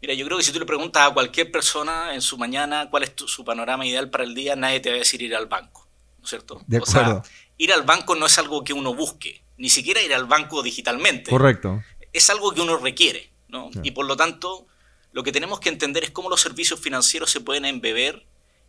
Mira, 0.03 0.15
yo 0.15 0.27
creo 0.27 0.39
que 0.39 0.45
si 0.45 0.53
tú 0.53 0.59
le 0.59 0.67
preguntas 0.67 1.09
a 1.09 1.15
cualquier 1.15 1.53
persona 1.53 2.15
en 2.15 2.23
su 2.23 2.37
mañana 2.39 2.89
cuál 2.91 3.05
es 3.05 3.13
su 3.15 3.45
panorama 3.45 3.87
ideal 3.87 4.11
para 4.11 4.25
el 4.25 4.35
día, 4.35 4.57
nadie 4.57 4.81
te 4.81 4.89
va 4.89 4.97
a 4.97 4.99
decir 4.99 5.23
ir 5.23 5.37
al 5.37 5.47
banco, 5.47 5.87
¿no 6.19 6.25
es 6.25 6.31
cierto? 6.31 6.63
De 6.67 6.79
acuerdo. 6.79 7.23
ir 7.59 7.73
al 7.73 7.83
banco 7.83 8.17
no 8.17 8.27
es 8.27 8.37
algo 8.39 8.65
que 8.65 8.73
uno 8.73 8.95
busque, 8.95 9.43
ni 9.59 9.69
siquiera 9.69 10.03
ir 10.03 10.13
al 10.13 10.25
banco 10.25 10.63
digitalmente. 10.63 11.31
Correcto. 11.31 11.83
Es 12.13 12.31
algo 12.31 12.53
que 12.53 12.63
uno 12.63 12.79
requiere, 12.79 13.31
¿no? 13.49 13.71
Y 13.83 13.93
por 13.93 14.07
lo 14.07 14.17
tanto, 14.17 14.67
lo 15.13 15.23
que 15.23 15.33
tenemos 15.33 15.61
que 15.61 15.69
entender 15.69 16.05
es 16.05 16.11
cómo 16.11 16.29
los 16.29 16.41
servicios 16.41 16.81
financieros 16.81 17.31
se 17.31 17.41
pueden 17.41 17.65
embeber 17.65 18.25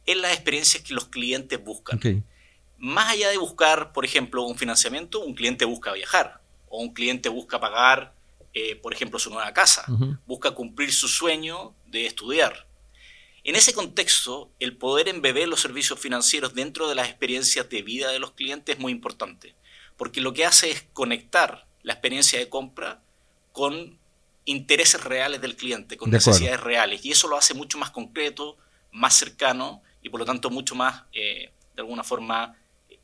en 0.06 0.22
las 0.22 0.34
experiencias 0.34 0.84
que 0.84 0.94
los 0.94 1.06
clientes 1.06 1.64
buscan. 1.64 1.98
Okay 1.98 2.24
más 2.82 3.12
allá 3.14 3.30
de 3.30 3.38
buscar, 3.38 3.94
por 3.94 4.06
ejemplo, 4.06 4.44
un 4.44 4.58
financiamiento, 4.58 5.24
un 5.24 5.36
cliente 5.36 5.66
busca 5.66 5.94
viajar 5.94 6.42
o 6.68 6.82
un 6.82 6.94
cliente 6.94 7.30
busca 7.30 7.60
pagar, 7.60 8.16
eh, 8.56 8.76
por 8.76 8.92
ejemplo, 8.92 9.20
su 9.20 9.30
nueva 9.30 9.54
casa, 9.54 9.86
busca 10.26 10.52
cumplir 10.52 10.92
su 10.92 11.08
sueño 11.08 11.76
de 11.86 12.08
estudiar. 12.08 12.68
En 13.44 13.56
ese 13.56 13.74
contexto, 13.74 14.50
el 14.60 14.78
poder 14.78 15.10
embeber 15.10 15.48
los 15.48 15.62
servicios 15.62 16.00
financieros 16.00 16.56
dentro 16.56 16.90
de 16.90 16.96
las 16.96 17.08
experiencias 17.08 17.70
de 17.70 17.84
vida 17.84 18.10
de 18.10 18.20
los 18.20 18.32
clientes 18.32 18.76
es 18.76 18.82
muy 18.82 18.92
importante, 18.92 19.54
porque 19.96 20.20
lo 20.20 20.34
que 20.34 20.46
hace 20.46 20.72
es 20.72 20.84
conectar 20.92 21.68
la 21.84 21.94
experiencia 21.94 22.40
de 22.40 22.50
compra 22.50 23.04
con 23.52 24.00
intereses 24.46 25.04
reales 25.04 25.42
del 25.42 25.56
cliente, 25.56 25.98
con 25.98 26.10
necesidades 26.10 26.60
reales, 26.60 27.06
y 27.06 27.12
eso 27.12 27.28
lo 27.28 27.38
hace 27.38 27.54
mucho 27.54 27.78
más 27.78 27.92
concreto, 27.92 28.58
más 28.92 29.18
cercano 29.18 29.82
y 30.02 30.10
por 30.10 30.20
lo 30.20 30.26
tanto 30.26 30.50
mucho 30.50 30.76
más, 30.76 31.04
eh, 31.14 31.52
de 31.76 31.82
alguna 31.82 32.04
forma, 32.04 32.56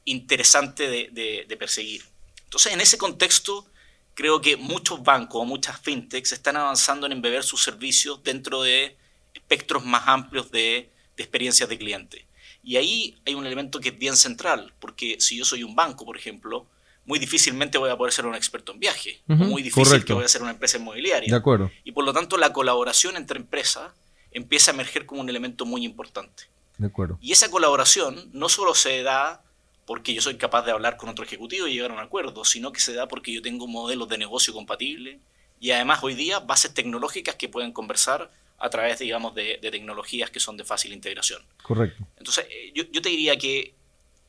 interesante 0.05 0.87
de, 0.87 1.57
perseguir. 1.59 2.03
Entonces, 2.43 2.73
en 2.73 2.81
ese 2.81 2.97
contexto, 2.97 3.67
creo 4.13 4.41
que 4.41 4.57
muchos 4.57 5.03
bancos 5.03 5.41
o 5.41 5.45
muchas 5.45 5.79
fintechs 5.79 6.31
están 6.31 6.55
avanzando 6.55 7.05
en 7.05 7.11
embeber 7.11 7.43
sus 7.43 7.61
servicios 7.63 8.23
dentro 8.23 8.61
de 8.61 8.97
espectros 9.33 9.85
más 9.85 10.07
amplios 10.07 10.49
de, 10.51 10.91
experiencias 11.17 11.67
de 11.67 11.77
cliente. 11.77 12.27
Y 12.63 12.75
ahí 12.75 13.17
hay 13.25 13.33
un 13.33 13.45
elemento 13.45 13.79
que 13.79 13.89
es 13.89 13.97
bien 13.97 14.15
central, 14.15 14.73
porque 14.79 15.17
si 15.19 15.35
yo 15.37 15.45
soy 15.45 15.63
un 15.63 15.75
banco, 15.75 16.05
por 16.05 16.15
ejemplo, 16.15 16.67
muy 17.07 17.19
difícilmente 17.19 17.77
voy 17.77 17.89
a 17.89 17.97
poder 17.97 18.13
ser 18.13 18.25
un 18.25 18.35
experto 18.35 18.73
en 18.73 18.79
viaje, 18.79 19.21
muy 19.27 19.63
difícil 19.63 20.05
que 20.05 20.13
voy 20.13 20.25
a 20.25 20.27
ser 20.27 20.41
una 20.41 20.51
empresa 20.51 20.77
inmobiliaria. 20.77 21.31
De 21.31 21.35
acuerdo. 21.35 21.71
Y 21.83 21.93
por 21.93 22.05
lo 22.05 22.13
tanto, 22.13 22.37
la 22.37 22.53
colaboración 22.53 23.15
entre 23.15 23.39
empresas 23.39 23.91
empieza 24.31 24.71
a 24.71 24.73
emerger 24.73 25.05
como 25.05 25.21
un 25.21 25.29
elemento 25.29 25.65
muy 25.65 25.85
importante. 25.85 26.43
De 26.77 26.87
acuerdo. 26.87 27.17
Y 27.21 27.31
esa 27.31 27.49
colaboración 27.49 28.29
no 28.33 28.49
solo 28.49 28.75
se 28.75 29.01
da 29.01 29.41
porque 29.85 30.13
yo 30.13 30.21
soy 30.21 30.35
capaz 30.35 30.63
de 30.63 30.71
hablar 30.71 30.97
con 30.97 31.07
otro 31.07 31.23
ejecutivo 31.23 31.65
y 31.65 31.73
llegar 31.73 31.91
a 31.91 31.93
un 31.93 32.01
acuerdo, 32.01 32.43
sino 32.43 32.73
que 32.73 32.81
se 32.81 32.93
da 32.93 33.07
porque 33.07 33.31
yo 33.31 33.41
tengo 33.41 33.67
modelos 33.67 34.09
de 34.09 34.17
negocio 34.17 34.53
compatibles 34.53 35.17
y 35.61 35.71
además 35.71 36.03
hoy 36.03 36.13
día 36.13 36.39
bases 36.39 36.73
tecnológicas 36.73 37.35
que 37.35 37.47
pueden 37.47 37.71
conversar 37.71 38.29
a 38.59 38.69
través, 38.69 38.99
digamos, 38.99 39.33
de, 39.33 39.59
tecnologías 39.61 40.29
que 40.29 40.41
son 40.41 40.57
de 40.57 40.65
fácil 40.65 40.91
integración. 40.91 41.41
Correcto. 41.63 42.05
Entonces, 42.17 42.47
eh, 42.49 42.73
yo, 42.75 43.01
te 43.01 43.09
diría 43.09 43.37
que 43.37 43.73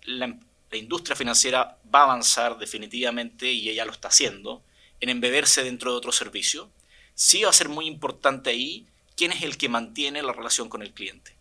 la, 0.05 0.38
industria 0.77 1.17
financiera 1.17 1.79
va 1.93 2.01
a 2.01 2.05
avanzar 2.05 2.59
definitivamente, 2.59 3.51
y 3.51 3.69
ella 3.69 3.85
lo 3.85 3.93
está 3.93 4.09
haciendo, 4.09 4.63
en 5.01 5.09
embeberse 5.09 5.65
dentro 5.65 5.91
de 5.91 5.97
otro 5.97 6.13
servicio. 6.13 6.71
Sí 7.15 7.43
va 7.43 7.51
a 7.51 7.55
ser 7.55 7.69
muy 7.69 7.87
importante 7.87 8.51
ahí 8.51 8.87
quién 9.17 9.33
es 9.33 9.43
el 9.43 9.57
que 9.57 9.69
mantiene 9.69 10.23
la 10.23 10.33
relación 10.33 10.69
con 10.69 10.83
el 10.83 10.93
cliente. 10.93 11.33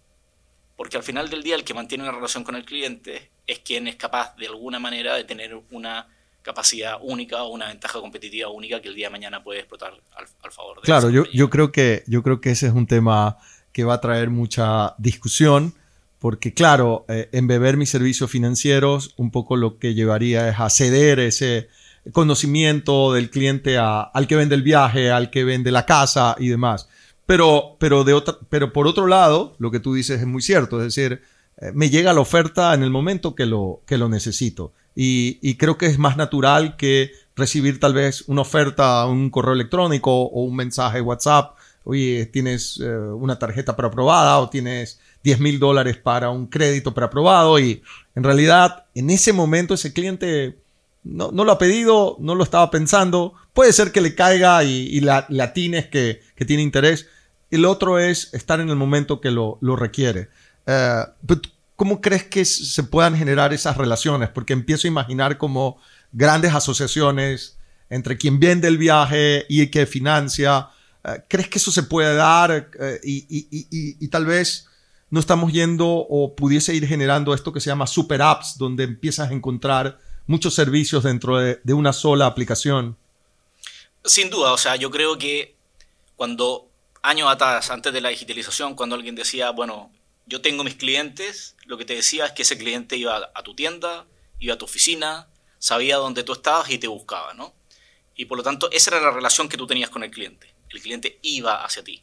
Porque 0.76 0.98
al 0.98 1.04
final 1.04 1.30
del 1.30 1.44
día 1.44 1.56
el 1.56 1.63
que 1.63 1.74
mantiene 1.74 2.04
una 2.04 2.13
relación 2.13 2.44
con 2.44 2.56
el 2.56 2.66
cliente 2.66 3.30
es 3.48 3.60
quien 3.60 3.88
es 3.88 3.96
capaz 3.96 4.36
de 4.36 4.48
alguna 4.48 4.80
manera 4.80 5.16
de 5.16 5.24
tener 5.24 5.60
una 5.72 6.08
capacidad 6.44 6.98
única 7.02 7.44
o 7.44 7.50
una 7.50 7.68
ventaja 7.68 8.00
competitiva 8.00 8.50
única 8.50 8.82
que 8.82 8.88
el 8.88 8.96
día 8.96 9.08
de 9.08 9.12
mañana 9.12 9.44
puede 9.44 9.60
explotar 9.60 9.94
al, 10.16 10.52
favor 10.52 10.78
de 10.78 10.84
Claro, 10.84 11.10
yo, 11.10 11.26
yo, 11.34 11.50
creo 11.50 11.72
que, 11.72 12.04
yo 12.08 12.24
creo 12.24 12.40
que 12.40 12.52
ese 12.52 12.68
es 12.68 12.74
un 12.74 12.88
tema 12.88 13.38
que 13.74 13.84
va 13.84 13.96
a 13.96 14.02
traer 14.02 14.30
mucha 14.30 14.96
discusión, 14.98 15.76
porque 16.19 16.53
claro, 16.53 17.06
eh, 17.08 17.30
embeber 17.32 17.77
mis 17.77 17.89
servicios 17.89 18.30
financieros 18.32 19.13
un 19.17 19.32
poco 19.32 19.56
lo 19.56 19.77
que 19.77 19.93
llevaría 19.93 20.49
es 20.49 20.60
a 20.60 20.69
ceder 20.69 21.19
ese 21.19 21.67
conocimiento 22.12 23.13
del 23.13 23.30
cliente 23.30 23.77
al 23.77 24.27
que 24.27 24.36
vende 24.36 24.56
el 24.56 24.63
viaje, 24.63 25.12
al 25.12 25.30
que 25.30 25.43
vende 25.43 25.71
la 25.71 25.86
casa 25.86 26.36
y 26.39 26.47
demás. 26.47 26.88
Pero, 27.25 27.75
pero, 27.80 28.03
de 28.03 28.13
otra, 28.13 28.38
pero 28.49 28.71
por 28.71 28.88
otro 28.88 29.08
lado, 29.08 29.56
lo 29.60 29.69
que 29.69 29.80
tú 29.82 29.93
dices 29.93 30.21
es 30.21 30.27
muy 30.27 30.41
cierto, 30.41 30.77
es 30.77 30.95
decir, 30.95 31.21
eh, 31.58 31.71
me 31.73 31.89
llega 31.89 32.13
la 32.13 32.21
oferta 32.21 32.73
en 32.73 32.84
el 32.84 32.89
momento 32.89 33.36
que 33.36 33.45
lo, 33.45 33.82
que 33.86 33.97
lo 33.97 34.10
necesito. 34.10 34.73
Y, 34.99 35.56
creo 35.58 35.77
que 35.77 35.86
es 35.86 35.99
más 35.99 36.17
natural 36.17 36.75
que 36.75 37.12
recibir 37.36 37.80
tal 37.80 37.93
vez 37.93 38.23
una 38.27 38.41
oferta, 38.41 39.06
un 39.06 39.30
correo 39.30 39.53
electrónico 39.53 40.12
o 40.12 40.43
un 40.43 40.56
mensaje 40.56 41.01
WhatsApp. 41.01 41.56
Oye, 41.84 42.25
tienes 42.25 42.80
eh, 42.82 42.97
una 42.97 43.38
tarjeta 43.38 43.75
preaprobada 43.75 44.39
o 44.39 44.49
tienes 44.49 44.99
10 45.23 45.39
mil 45.39 45.60
dólares 45.60 45.97
para 45.97 46.30
un 46.30 46.47
crédito 46.47 46.93
preaprobado 46.93 47.60
y 47.60 47.82
en 48.15 48.23
realidad 48.23 48.86
en 48.95 49.10
ese 49.10 49.34
momento 49.34 49.73
ese 49.73 49.93
cliente 49.93 50.58
no, 51.03 51.32
lo 51.32 51.51
ha 51.51 51.58
pedido, 51.58 52.17
no 52.19 52.36
lo 52.36 52.43
estaba 52.43 52.69
pensando. 52.69 53.34
Puede 53.53 53.73
ser 53.73 53.91
que 53.91 54.01
le 54.01 54.15
caiga 54.15 54.63
y, 54.63 54.99
la, 55.01 55.25
la 55.30 55.45
atines 55.45 55.88
que, 55.88 56.21
que, 56.36 56.45
tiene 56.45 56.63
interés. 56.63 57.08
El 57.49 57.65
otro 57.65 57.97
es 57.97 58.34
estar 58.34 58.60
en 58.60 58.69
el 58.69 58.75
momento 58.75 59.21
que 59.21 59.32
lo, 59.32 59.58
lo 59.62 59.75
requiere. 59.75 60.30
Eh, 60.65 61.03
¿Cómo 61.75 62.01
crees 62.01 62.23
que 62.23 62.43
se 62.43 62.84
puedan 62.84 63.15
generar 63.15 63.53
esas 63.53 63.77
relaciones? 63.77 64.30
Porque 64.30 64.53
empiezo 64.53 64.88
a 64.88 64.89
imaginar 64.89 65.38
como 65.38 65.80
grandes 66.12 66.53
asociaciones 66.53 67.58
entre 67.89 68.17
quien 68.17 68.39
vende 68.39 68.67
el 68.67 68.77
viaje 68.77 69.45
y 69.47 69.67
que 69.67 69.86
financia. 69.86 70.69
Eh, 71.03 71.23
¿Crees 71.27 71.47
que 71.49 71.60
eso 71.60 71.71
se 71.71 71.84
puede 71.84 72.15
dar 72.15 72.69
eh, 72.80 72.99
y, 73.03 74.08
tal 74.10 74.25
vez 74.25 74.66
no 75.10 75.20
estamos 75.20 75.54
yendo 75.54 75.88
o 75.88 76.36
pudiese 76.36 76.74
ir 76.76 76.86
generando 76.88 77.34
esto 77.34 77.54
que 77.54 77.60
se 77.60 77.70
llama 77.70 77.88
super 77.88 78.22
apps, 78.22 78.58
donde 78.58 78.84
empiezas 78.84 79.30
a 79.30 79.34
encontrar 79.34 80.00
muchos 80.26 80.54
servicios 80.54 81.04
dentro 81.04 81.38
de, 81.38 81.74
una 81.74 81.93
sola 81.93 82.26
aplicación? 82.26 82.98
Sin 84.04 84.30
duda, 84.30 84.52
o 84.52 84.58
sea, 84.58 84.76
yo 84.76 84.91
creo 84.91 85.17
que 85.17 85.56
cuando 86.15 86.70
años 87.02 87.30
atrás, 87.30 87.72
antes 87.72 87.93
de 87.93 88.02
la 88.02 88.10
digitalización, 88.10 88.76
cuando 88.76 88.96
alguien 88.96 89.15
decía, 89.15 89.52
bueno, 89.52 89.91
yo 90.26 90.41
tengo 90.41 90.63
mis 90.63 90.76
clientes, 90.76 91.56
lo 91.65 91.78
que 91.78 91.86
te 91.86 91.96
decía 91.96 92.26
es 92.26 92.32
que 92.34 92.41
ese 92.41 92.58
cliente 92.58 92.98
iba 92.98 93.32
a 93.34 93.43
tu 93.43 93.56
tienda, 93.56 94.06
iba 94.39 94.56
a 94.56 94.58
tu 94.58 94.65
oficina, 94.65 95.28
sabía 95.60 95.98
dónde 95.98 96.24
tú 96.24 96.34
estabas 96.34 96.70
y 96.70 96.78
te 96.78 96.88
buscaba, 96.88 97.34
¿no? 97.34 97.54
Y 98.15 98.26
por 98.26 98.38
lo 98.38 98.43
tanto, 98.43 98.70
esa 98.72 98.91
era 98.96 99.06
la 99.06 99.12
relación 99.12 99.48
que 99.48 99.58
tú 99.58 99.67
tenías 99.67 99.89
con 99.89 100.04
el 100.04 100.12
cliente. 100.12 100.54
El 100.70 100.82
cliente 100.82 101.20
iba 101.22 101.63
hacia 101.63 101.84
ti. 101.84 102.02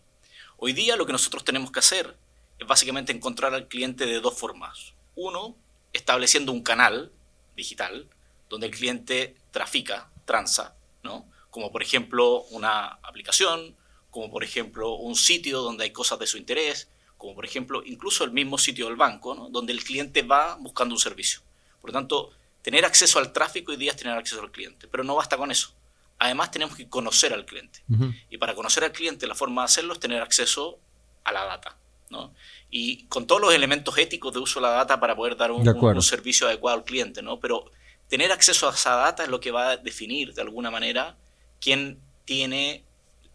Hoy 0.57 0.73
día 0.73 0.97
lo 0.97 1.05
que 1.05 1.12
nosotros 1.12 1.45
tenemos 1.45 1.71
que 1.71 1.81
hacer 1.81 2.17
es 2.59 2.67
básicamente 2.67 3.12
encontrar 3.12 3.55
al 3.55 3.69
cliente 3.69 4.07
de 4.07 4.21
dos 4.21 4.38
formas. 4.38 4.95
Uno, 5.14 5.57
estableciendo 5.93 6.53
un 6.53 6.62
canal 6.62 7.12
digital 7.57 8.09
donde 8.49 8.67
el 8.67 8.75
cliente 8.75 9.37
trafica, 9.51 10.11
transa, 10.25 10.77
¿no? 11.03 11.27
Como 11.51 11.71
por 11.71 11.83
ejemplo 11.83 12.43
una 12.51 12.87
aplicación, 13.03 13.77
como 14.11 14.31
por 14.31 14.45
ejemplo 14.45 14.95
un 14.95 15.17
sitio 15.17 15.61
donde 15.61 15.85
hay 15.85 15.90
cosas 15.90 16.19
de 16.19 16.27
su 16.27 16.37
interés, 16.37 16.88
como 17.17 17.35
por 17.35 17.45
ejemplo 17.45 17.83
incluso 17.85 18.25
el 18.25 18.33
mismo 18.33 18.59
sitio 18.59 18.87
del 18.87 18.97
banco, 18.97 19.35
¿no? 19.35 19.49
donde 19.49 19.73
el 19.73 19.83
cliente 19.83 20.23
va 20.23 20.57
buscando 20.57 20.95
un 20.95 21.01
servicio. 21.01 21.40
Por 21.81 21.90
lo 21.90 21.95
tanto, 21.95 22.31
tener 22.62 22.85
acceso 22.85 23.19
al 23.19 23.33
tráfico 23.33 23.73
hoy 23.73 23.77
día 23.77 23.93
es 23.93 23.97
tener 23.97 24.17
acceso 24.17 24.40
al 24.40 24.51
cliente, 24.51 24.88
pero 24.88 25.05
no 25.05 25.14
basta 25.14 25.37
con 25.37 25.51
eso. 25.51 25.75
Además 26.19 26.51
tenemos 26.51 26.77
que 26.77 26.88
conocer 26.88 27.33
al 27.33 27.45
cliente. 27.45 27.83
Y 28.31 28.38
para 28.38 28.55
conocer 28.55 28.85
al 28.85 28.93
cliente 28.93 29.27
la 29.27 29.35
forma 29.35 29.62
de 29.62 29.67
hacerlo 29.67 29.95
es 29.95 30.01
tener 30.01 30.23
acceso 30.23 30.79
a 31.25 31.33
la 31.33 31.45
data. 31.45 31.77
¿No? 32.14 32.35
Y 32.70 33.05
con 33.05 33.27
todos 33.27 33.40
los 33.40 33.55
elementos 33.55 33.96
éticos 33.98 34.33
de 34.33 34.40
uso 34.40 34.61
de 34.61 34.66
la 34.66 34.72
data 34.72 34.98
para 34.98 35.14
poder 35.14 35.37
dar 35.37 35.50
un, 35.53 35.68
un, 35.68 36.03
servicio 36.03 36.46
adecuado 36.46 36.79
al 36.79 36.85
cliente. 36.85 37.22
¿no? 37.22 37.38
Pero 37.38 37.70
tener 38.09 38.33
acceso 38.33 38.68
a 38.68 38.72
esa 38.72 38.96
data 38.96 39.24
es 39.24 39.29
lo 39.29 39.40
que 39.40 39.50
va 39.50 39.70
a 39.70 39.77
definir 39.77 40.35
de 40.35 40.42
alguna 40.42 40.70
manera 40.70 41.16
quién 41.61 41.98
tiene 42.24 42.85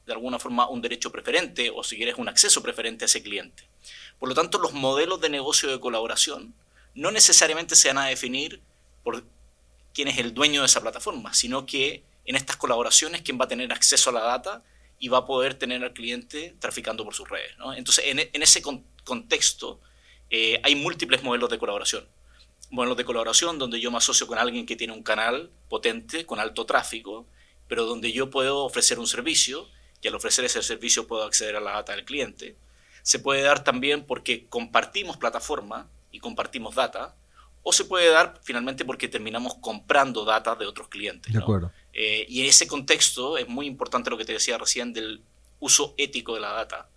de 0.05 0.13
alguna 0.13 0.39
forma 0.39 0.67
un 0.67 0.81
derecho 0.81 1.11
preferente 1.11 1.71
o 1.73 1.83
si 1.83 1.95
quieres 1.95 2.15
un 2.17 2.27
acceso 2.27 2.63
preferente 2.63 3.05
a 3.05 3.07
ese 3.07 3.21
cliente. 3.21 3.63
Por 4.17 4.27
lo 4.27 4.35
tanto, 4.35 4.57
los 4.57 4.73
modelos 4.73 5.21
de 5.21 5.29
negocio 5.29 5.69
de 5.69 5.79
colaboración 5.79 6.55
no 6.95 7.11
necesariamente 7.11 7.75
se 7.75 7.89
van 7.89 7.99
a 7.99 8.07
definir 8.07 8.59
por 9.03 9.23
quién 9.93 10.07
es 10.07 10.17
el 10.17 10.33
dueño 10.33 10.61
de 10.61 10.65
esa 10.65 10.81
plataforma, 10.81 11.33
sino 11.33 11.65
que 11.65 12.03
en 12.25 12.35
estas 12.35 12.57
colaboraciones 12.57 13.21
quién 13.21 13.39
va 13.39 13.45
a 13.45 13.47
tener 13.47 13.71
acceso 13.71 14.09
a 14.09 14.13
la 14.13 14.21
data 14.21 14.63
y 14.99 15.07
va 15.07 15.19
a 15.19 15.25
poder 15.25 15.53
tener 15.53 15.83
al 15.83 15.93
cliente 15.93 16.55
traficando 16.59 17.03
por 17.03 17.15
sus 17.15 17.27
redes. 17.27 17.51
Entonces, 17.75 18.03
en, 18.07 18.41
ese 18.41 18.61
contexto 19.03 19.79
eh, 20.29 20.59
hay 20.63 20.75
múltiples 20.75 21.23
modelos 21.23 21.49
de 21.49 21.57
colaboración. 21.57 22.05
Modelos 22.69 22.97
de 22.97 23.05
colaboración 23.05 23.57
donde 23.57 23.79
yo 23.79 23.89
me 23.89 23.97
asocio 23.97 24.27
con 24.27 24.37
alguien 24.37 24.65
que 24.65 24.75
tiene 24.75 24.93
un 24.93 25.01
canal 25.01 25.49
potente, 25.69 26.25
con 26.25 26.39
alto 26.39 26.65
tráfico, 26.65 27.25
pero 27.67 27.85
donde 27.85 28.11
yo 28.11 28.29
puedo 28.29 28.65
ofrecer 28.65 28.99
un 28.99 29.07
servicio 29.07 29.67
y 30.01 30.07
al 30.07 30.15
ofrecer 30.15 30.45
ese 30.45 30.61
servicio 30.61 31.07
puedo 31.07 31.23
acceder 31.23 31.55
a 31.55 31.61
la 31.61 31.71
data 31.71 31.95
del 31.95 32.05
cliente. 32.05 32.55
Se 33.01 33.19
puede 33.19 33.41
dar 33.41 33.63
también 33.63 34.05
porque 34.05 34.47
compartimos 34.47 35.17
plataforma 35.17 35.89
y 36.11 36.19
compartimos 36.19 36.75
data, 36.75 37.15
o 37.63 37.71
se 37.71 37.85
puede 37.85 38.09
dar 38.09 38.39
finalmente 38.43 38.85
porque 38.85 39.07
terminamos 39.07 39.55
comprando 39.55 40.25
data 40.25 40.55
de 40.55 40.65
otros 40.65 40.87
clientes. 40.87 41.31
De 41.31 41.39
acuerdo. 41.39 41.71
Eh, 42.01 42.25
y 42.29 42.39
en 42.39 42.47
ese 42.47 42.65
contexto 42.65 43.37
es 43.37 43.49
muy 43.49 43.65
importante 43.65 44.09
lo 44.09 44.17
que 44.17 44.23
te 44.23 44.31
decía 44.31 44.57
recién 44.57 44.93
del 44.93 45.21
uso 45.59 45.95
ético 45.97 46.33
de 46.33 46.39
la 46.39 46.53
data, 46.53 46.87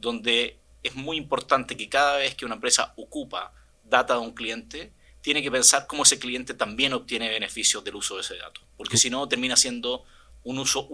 donde 0.00 0.56
es 0.82 0.94
muy 0.94 1.18
importante 1.18 1.76
que 1.76 1.90
cada 1.90 2.16
vez 2.16 2.34
que 2.34 2.46
una 2.46 2.54
empresa 2.54 2.94
ocupa 2.96 3.52
data 3.84 4.14
de 4.14 4.20
un 4.20 4.32
cliente, 4.32 4.92
tiene 5.20 5.42
que 5.42 5.50
pensar 5.50 5.86
cómo 5.86 6.04
ese 6.04 6.18
cliente 6.18 6.54
también 6.54 6.94
obtiene 6.94 7.28
beneficios 7.28 7.84
del 7.84 7.96
uso 7.96 8.14
de 8.14 8.22
ese 8.22 8.38
dato, 8.38 8.62
porque 8.78 8.96
si 8.96 9.10
no 9.10 9.28
termina 9.28 9.56
siendo 9.56 10.04
un 10.42 10.58
uso 10.58 10.88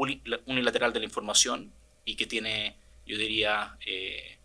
unilateral 0.46 0.92
de 0.92 0.98
la 0.98 1.04
información 1.04 1.70
y 2.04 2.16
que 2.16 2.26
tiene, 2.26 2.74
yo 3.06 3.16
diría, 3.16 3.76
eh, 3.86 4.38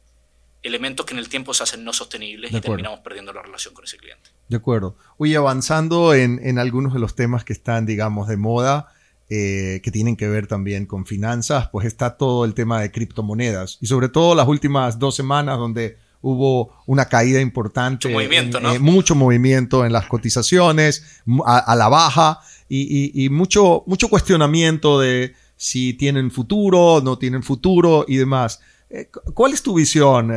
elementos 0.61 1.07
que 1.07 1.13
en 1.13 1.19
el 1.19 1.27
tiempo 1.27 1.55
se 1.55 1.63
hacen 1.63 1.83
no 1.83 1.91
sostenibles 1.91 2.51
y 2.51 2.61
terminamos 2.61 2.99
perdiendo 2.99 3.33
la 3.33 3.41
relación 3.41 3.73
con 3.73 3.83
ese 3.83 3.97
cliente. 3.97 4.29
De 4.47 4.57
acuerdo. 4.57 4.95
Oye, 5.17 5.35
avanzando 5.37 6.13
en, 6.13 6.39
en 6.43 6.59
algunos 6.59 6.93
de 6.93 6.99
los 6.99 7.15
temas 7.15 7.43
que 7.43 7.53
están, 7.53 7.87
digamos, 7.87 8.27
de 8.27 8.37
moda, 8.37 8.93
eh, 9.29 9.81
que 9.83 9.91
tienen 9.91 10.15
que 10.15 10.29
ver 10.29 10.47
también 10.47 10.85
con 10.85 11.05
finanzas, 11.05 11.67
pues 11.69 11.85
está 11.85 12.15
todo 12.15 12.45
el 12.45 12.53
tema 12.53 12.79
de 12.79 12.93
criptomonedas. 12.93 13.77
Y 13.81 13.87
sobre 13.87 14.07
todo 14.07 14.33
las 14.35 14.47
últimas 14.47 14.99
dos 14.99 15.17
semanas 15.17 15.57
donde 15.57 15.97
hubo 16.21 16.73
una 16.85 17.09
caída 17.09 17.41
importante. 17.41 18.07
Mucho 18.07 18.17
movimiento, 18.17 18.61
¿no? 18.61 18.73
Eh, 18.73 18.79
mucho 18.79 19.15
movimiento 19.15 19.85
en 19.85 19.91
las 19.91 20.05
cotizaciones, 20.05 21.21
a 21.45 21.75
la 21.75 21.89
baja 21.89 22.39
y, 22.69 23.27
mucho, 23.29 23.83
mucho 23.85 24.07
cuestionamiento 24.07 24.97
de 24.97 25.35
si 25.57 25.93
tienen 25.93 26.31
futuro, 26.31 27.01
no 27.03 27.17
tienen 27.17 27.43
futuro 27.43 28.05
y 28.07 28.15
demás. 28.15 28.61
Eh, 28.89 29.09
¿Cuál 29.33 29.51
es 29.51 29.61
tu 29.61 29.73
visión? 29.73 30.31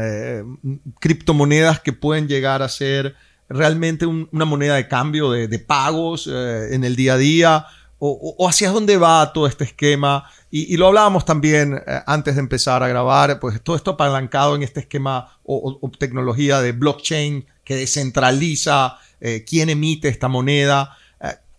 Criptomonedas 0.98 1.79
que 1.79 1.92
pueden 1.92 2.26
llegar 2.26 2.61
a 2.61 2.68
ser 2.68 3.14
realmente 3.48 4.05
una 4.05 4.44
moneda 4.44 4.74
de 4.74 4.88
cambio 4.88 5.31
de, 5.31 5.59
pagos 5.61 6.26
en 6.26 6.83
el 6.83 6.96
día 6.96 7.14
a 7.14 7.18
día? 7.18 7.66
O, 8.03 8.49
hacia 8.49 8.71
dónde 8.71 8.97
va 8.97 9.33
todo 9.33 9.47
este 9.47 9.65
esquema? 9.65 10.29
Y, 10.51 10.77
lo 10.77 10.87
hablábamos 10.87 11.25
también 11.25 11.81
antes 12.07 12.35
de 12.35 12.41
empezar 12.41 12.83
a 12.83 12.89
grabar, 12.89 13.39
pues 13.39 13.63
todo 13.63 13.77
esto 13.77 13.93
apalancado 13.93 14.57
en 14.57 14.63
este 14.63 14.81
esquema 14.81 15.39
o, 15.45 15.79
o 15.81 15.91
tecnología 15.91 16.61
de 16.61 16.73
blockchain 16.73 17.47
que 17.63 17.77
descentraliza 17.77 18.99
quién 19.47 19.69
emite 19.69 20.09
esta 20.09 20.29
moneda. 20.29 20.97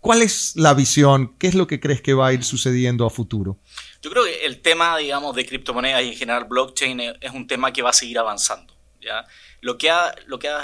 ¿Cuál 0.02 0.22
es 0.22 0.56
la 0.56 0.74
visión? 0.74 1.36
¿Qué 1.38 1.46
es 1.46 1.54
lo 1.54 1.68
que 1.68 1.78
crees 1.78 2.02
que 2.02 2.12
va 2.12 2.26
a 2.26 2.32
ir 2.32 2.42
sucediendo 2.42 3.06
a 3.06 3.10
futuro? 3.10 3.58
Yo 4.02 4.10
creo 4.10 4.24
que 4.24 4.44
el 4.44 4.60
tema, 4.60 4.96
digamos, 4.96 5.36
de 5.36 5.46
criptomonedas 5.46 6.02
y 6.02 6.08
en 6.08 6.16
general 6.16 6.46
blockchain 6.46 7.00
es 7.20 7.30
un 7.30 7.46
tema 7.46 7.72
que 7.72 7.82
va 7.82 7.90
a 7.90 7.92
seguir 7.92 8.18
avanzando. 8.18 8.74
Lo, 9.60 9.78
que 9.78 9.90
ha, 9.90 10.12
lo 10.26 10.40
que 10.40 10.48
ha 10.48 10.60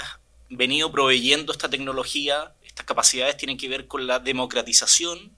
venido 0.49 0.91
proveyendo 0.91 1.53
esta 1.53 1.69
tecnología, 1.69 2.53
estas 2.65 2.85
capacidades, 2.85 3.37
tienen 3.37 3.57
que 3.57 3.69
ver 3.69 3.87
con 3.87 4.07
la 4.07 4.19
democratización 4.19 5.31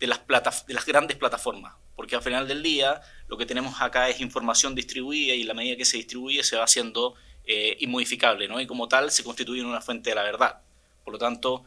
de 0.00 0.06
las, 0.06 0.66
de 0.66 0.74
las 0.74 0.86
grandes 0.86 1.16
plataformas. 1.16 1.74
Porque 1.94 2.16
al 2.16 2.22
final 2.22 2.48
del 2.48 2.62
día 2.62 3.00
lo 3.28 3.36
que 3.36 3.46
tenemos 3.46 3.80
acá 3.80 4.08
es 4.08 4.20
información 4.20 4.74
distribuida 4.74 5.34
y 5.34 5.44
la 5.44 5.54
medida 5.54 5.76
que 5.76 5.84
se 5.84 5.98
distribuye 5.98 6.42
se 6.42 6.56
va 6.56 6.64
haciendo 6.64 7.14
eh, 7.44 7.76
inmodificable, 7.80 8.48
¿no? 8.48 8.60
Y 8.60 8.66
como 8.66 8.88
tal 8.88 9.10
se 9.10 9.22
constituye 9.22 9.60
en 9.60 9.66
una 9.66 9.82
fuente 9.82 10.10
de 10.10 10.16
la 10.16 10.22
verdad. 10.22 10.62
Por 11.04 11.12
lo 11.12 11.18
tanto, 11.18 11.64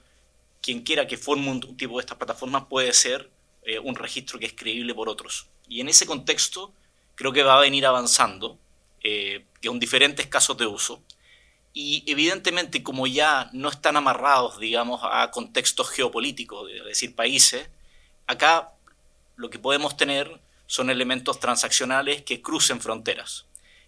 quien 0.61 0.81
quiera 0.81 1.05
que 1.05 1.17
forme 1.17 1.49
un, 1.49 1.77
tipo 1.77 1.95
de 1.95 2.01
estas 2.01 2.17
plataformas 2.17 2.65
puede 2.65 2.91
ser 2.93 3.29
eh, 3.63 3.77
un 3.79 3.95
registro 3.95 4.39
que 4.39 4.47
es 4.47 4.53
creíble 4.53 4.95
por 4.95 5.07
otros. 5.07 5.47
Y 5.69 5.79
en 5.81 5.89
ese 5.89 6.07
contexto 6.07 6.73
creo 7.15 7.31
que 7.31 7.43
va 7.43 7.57
a 7.57 7.61
venir 7.61 7.85
avanzando 7.85 8.57
eh, 9.03 9.45
con 9.63 9.79
diferentes 9.79 10.25
casos 10.27 10.57
de 10.57 10.65
uso. 10.65 11.03
Y 11.73 12.03
evidentemente 12.07 12.81
como 12.81 13.05
ya 13.05 13.49
no 13.53 13.69
están 13.69 13.97
amarrados, 13.97 14.59
digamos, 14.59 15.01
a 15.03 15.29
contextos 15.31 15.89
geopolíticos, 15.89 16.71
es 16.71 16.85
decir, 16.85 17.15
países, 17.15 17.67
acá 18.27 18.73
lo 19.35 19.49
que 19.49 19.59
podemos 19.59 19.97
tener 19.97 20.41
son 20.65 20.89
elementos 20.89 21.39
transaccionales 21.39 22.23
que 22.23 22.41
crucen 22.41 22.81
fronteras. 22.81 23.45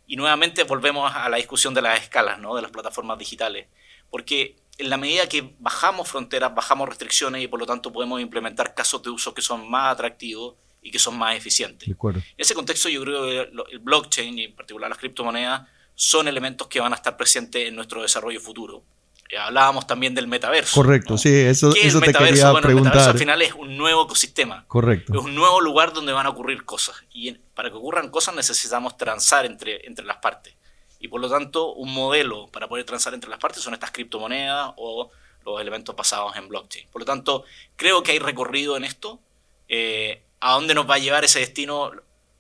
Y 0.08 0.18
nuevamente 0.18 0.64
volvemos 0.64 1.12
a 1.14 1.28
la 1.30 1.38
discusión 1.38 1.74
de 1.74 1.82
las 1.82 2.02
escalas, 2.02 2.40
¿no? 2.40 2.56
de 2.56 2.62
las 2.62 2.72
plataformas 2.72 3.18
digitales. 3.18 3.68
Porque 4.10 4.56
en 4.78 4.90
la 4.90 4.98
medida 4.98 5.28
que 5.28 5.56
bajamos 5.60 6.08
fronteras, 6.08 6.54
bajamos 6.54 6.90
restricciones 6.90 7.44
y 7.44 7.48
por 7.48 7.60
lo 7.60 7.66
tanto 7.66 7.92
podemos 7.92 8.22
implementar 8.22 8.76
casos 8.76 9.02
de 9.02 9.10
uso 9.10 9.34
que 9.34 9.42
son 9.42 9.70
más 9.70 9.94
atractivos 9.94 10.56
y 10.82 10.92
que 10.92 11.00
son 11.00 11.18
más 11.18 11.36
eficientes. 11.36 11.90
En 11.90 12.24
ese 12.38 12.54
contexto 12.54 12.90
yo 12.90 13.02
creo 13.02 13.24
que 13.24 13.40
el 13.72 13.80
blockchain 13.80 14.38
y 14.38 14.44
en 14.46 14.56
particular 14.56 14.90
las 14.90 15.00
criptomonedas 15.00 15.68
son 15.96 16.28
elementos 16.28 16.68
que 16.68 16.80
van 16.80 16.94
a 16.94 16.98
estar 16.98 17.18
presentes 17.18 17.68
en 17.68 17.76
nuestro 17.76 18.02
desarrollo 18.02 18.40
futuro. 18.40 18.84
Eh, 19.30 19.38
hablábamos 19.38 19.88
también 19.88 20.14
del 20.14 20.28
metaverso. 20.28 20.76
Correcto, 20.76 21.18
sí, 21.18 21.34
eso, 21.34 21.74
¿Qué 21.74 21.88
eso 21.88 21.98
es 21.98 22.08
el 22.08 22.14
te 22.14 22.18
quería 22.18 22.52
bueno, 22.52 22.66
preguntar. 22.66 22.94
El 22.94 22.98
metaverso 22.98 23.10
al 23.12 23.18
final 23.18 23.42
es 23.42 23.54
un 23.54 23.76
nuevo 23.76 24.06
ecosistema. 24.06 24.66
Correcto. 24.68 25.18
Es 25.18 25.26
un 25.26 25.34
nuevo 25.34 25.62
lugar 25.62 25.94
donde 25.94 26.14
van 26.14 26.28
a 26.28 26.30
ocurrir 26.30 26.64
cosas. 26.64 26.96
Y 27.12 27.32
para 27.32 27.72
que 27.72 27.76
ocurran 27.76 28.10
cosas 28.10 28.36
necesitamos 28.36 28.98
transar 28.98 29.46
entre, 29.46 29.88
entre 29.88 30.06
las 30.06 30.18
partes. 30.18 30.54
Y 31.00 31.08
por 31.08 31.22
lo 31.22 31.30
tanto, 31.30 31.74
un 31.74 31.94
modelo 31.94 32.48
para 32.48 32.68
poder 32.68 32.86
transar 32.86 33.14
entre 33.14 33.30
las 33.30 33.40
partes 33.40 33.64
son 33.64 33.74
estas 33.74 33.92
criptomonedas 33.92 34.74
o 34.78 35.12
los 35.44 35.62
elementos 35.62 35.96
basados 35.96 36.36
en 36.36 36.48
blockchain. 36.48 36.88
Por 36.92 37.02
lo 37.02 37.06
tanto, 37.06 37.44
creo 37.76 38.04
que 38.04 38.12
hay 38.12 38.20
recorrido 38.20 38.78
en 38.78 38.84
esto. 38.84 39.20
Eh, 39.68 40.24
¿A 40.40 40.54
dónde 40.54 40.76
nos 40.76 40.90
va 40.90 40.96
a 40.96 41.00
llevar 41.00 41.24
ese 41.24 41.40
destino? 41.40 41.92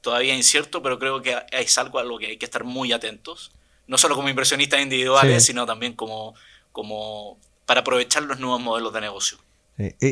Todavía 0.01 0.35
incierto, 0.35 0.83
pero 0.83 0.99
creo 0.99 1.21
que 1.21 1.35
es 1.51 1.77
algo 1.79 1.97
a 1.97 2.03
lo 2.03 2.19
que 2.19 2.27
hay 2.27 2.37
que 2.37 2.45
estar 2.45 2.63
muy 2.63 2.93
atentos. 2.93 3.51
No 3.87 3.97
solo 3.97 4.15
como 4.15 4.29
inversionistas 4.29 4.81
individuales, 4.81 5.45
sino 5.45 5.65
también 5.65 5.93
como, 5.93 6.35
como 6.75 7.39
para 7.65 7.79
aprovechar 7.79 8.23
los 8.23 8.37
nuevos 8.37 8.61
modelos 8.61 8.93
de 8.93 8.99
negocio. 8.99 9.37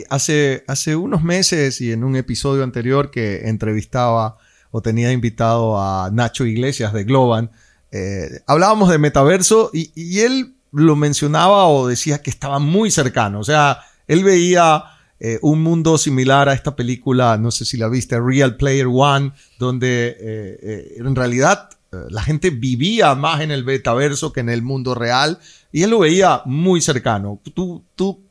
Hace, 0.09 0.63
hace 0.65 0.95
unos 0.95 1.23
meses 1.23 1.81
y 1.81 1.91
en 1.91 2.05
un 2.05 2.15
episodio 2.15 2.63
anterior 2.63 3.11
que 3.11 3.49
entrevistaba 3.49 4.37
o 4.71 4.81
tenía 4.81 5.11
invitado 5.11 5.77
a 5.77 6.09
Nacho 6.11 6.45
Iglesias 6.45 6.93
de 6.93 7.03
Globan, 7.03 7.51
eh, 7.91 8.41
hablábamos 8.47 8.89
de 8.89 8.97
metaverso 8.97 9.71
y, 9.73 10.19
él 10.21 10.55
lo 10.71 10.95
mencionaba 10.95 11.67
o 11.67 11.87
decía 11.87 12.21
que 12.21 12.29
estaba 12.29 12.59
muy 12.59 12.91
cercano. 12.91 13.41
O 13.41 13.43
sea, 13.43 13.79
él 14.07 14.23
veía 14.23 14.85
eh, 15.19 15.39
un 15.41 15.61
mundo 15.61 15.97
similar 15.97 16.47
a 16.47 16.53
esta 16.53 16.77
película, 16.77 17.37
no 17.37 17.51
sé 17.51 17.65
si 17.65 17.75
la 17.75 17.89
viste, 17.89 18.19
Real 18.21 18.55
Player 18.55 18.87
One, 18.89 19.33
donde 19.59 20.15
eh, 20.17 20.95
en 20.97 21.13
realidad 21.13 21.69
la 22.09 22.23
gente 22.23 22.49
vivía 22.49 23.13
más 23.15 23.41
en 23.41 23.51
el 23.51 23.63
metaverso 23.63 24.33
que 24.33 24.39
en 24.39 24.49
el 24.49 24.63
mundo 24.63 24.95
real 24.95 25.39
y 25.73 25.83
él 25.83 25.89
lo 25.89 25.99
veía 25.99 26.41
muy 26.45 26.79
cercano. 26.79 27.41
Tú, 27.53 27.83
tú 27.95 28.23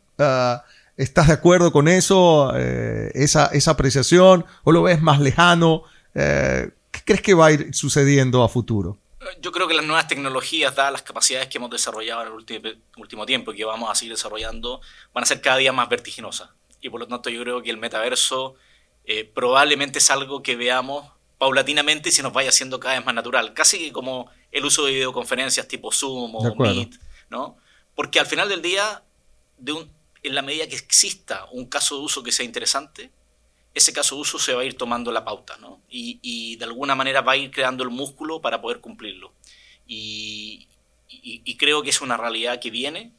¿Estás 0.96 1.26
de 1.26 1.32
acuerdo 1.32 1.72
con 1.72 1.88
eso, 1.88 2.52
eh, 2.54 3.10
esa, 3.14 3.46
esa, 3.46 3.72
apreciación, 3.72 4.44
o 4.62 4.72
lo 4.72 4.82
ves 4.82 5.02
más 5.02 5.20
lejano? 5.20 5.82
Eh, 6.14 6.70
¿Qué 6.90 7.00
crees 7.04 7.22
que 7.22 7.34
va 7.34 7.46
a 7.46 7.52
ir 7.52 7.74
sucediendo 7.74 8.44
a 8.44 8.48
futuro? 8.48 8.98
Yo 9.40 9.52
creo 9.52 9.66
que 9.66 9.74
las 9.74 9.84
nuevas 9.84 10.06
tecnologías, 10.06 10.74
dadas 10.76 10.92
las 10.92 11.02
capacidades 11.02 11.48
que 11.48 11.58
hemos 11.58 11.70
desarrollado 11.70 12.22
en 12.22 12.28
el 12.28 12.34
último, 12.34 12.68
último 12.98 13.26
tiempo 13.26 13.52
y 13.52 13.56
que 13.56 13.64
vamos 13.64 13.90
a 13.90 13.94
seguir 13.94 14.12
desarrollando, 14.12 14.80
van 15.14 15.24
a 15.24 15.26
ser 15.26 15.40
cada 15.40 15.56
día 15.56 15.72
más 15.72 15.88
vertiginosas. 15.88 16.50
Y 16.80 16.90
por 16.90 17.00
lo 17.00 17.08
tanto 17.08 17.30
yo 17.30 17.42
creo 17.42 17.62
que 17.62 17.70
el 17.70 17.78
metaverso 17.78 18.54
eh, 19.04 19.24
probablemente 19.24 19.98
es 19.98 20.10
algo 20.10 20.42
que 20.42 20.56
veamos 20.56 21.10
paulatinamente 21.38 22.10
y 22.10 22.12
se 22.12 22.22
nos 22.22 22.32
vaya 22.32 22.50
haciendo 22.50 22.78
cada 22.78 22.96
vez 22.96 23.04
más 23.04 23.14
natural, 23.14 23.54
casi 23.54 23.90
como 23.90 24.30
el 24.50 24.64
uso 24.64 24.84
de 24.84 24.92
videoconferencias 24.92 25.66
tipo 25.66 25.90
Zoom 25.90 26.36
o 26.36 26.54
Meet, 26.56 26.94
¿no? 27.32 27.56
Porque 27.96 28.20
al 28.20 28.26
final 28.26 28.48
del 28.48 28.62
día, 28.62 29.02
en 29.66 30.34
la 30.34 30.42
medida 30.42 30.68
que 30.68 30.76
exista 30.76 31.46
un 31.50 31.66
caso 31.66 31.96
de 31.96 32.04
uso 32.04 32.22
que 32.22 32.30
sea 32.30 32.46
interesante, 32.46 33.10
ese 33.74 33.92
caso 33.92 34.14
de 34.14 34.20
uso 34.20 34.38
se 34.38 34.54
va 34.54 34.62
a 34.62 34.64
ir 34.64 34.76
tomando 34.76 35.10
la 35.10 35.24
pauta, 35.24 35.56
¿no? 35.56 35.80
Y, 35.88 36.20
y 36.22 36.56
de 36.56 36.64
alguna 36.64 36.94
manera 36.94 37.22
va 37.22 37.32
a 37.32 37.36
ir 37.36 37.50
creando 37.50 37.82
el 37.82 37.90
músculo 37.90 38.40
para 38.40 38.60
poder 38.60 38.80
cumplirlo. 38.80 39.32
Y, 39.86 40.68
y, 41.08 41.56
creo 41.56 41.82
que 41.82 41.90
es 41.90 42.00
una 42.00 42.16
realidad 42.16 42.60
que 42.60 42.70
viene, 42.70 43.12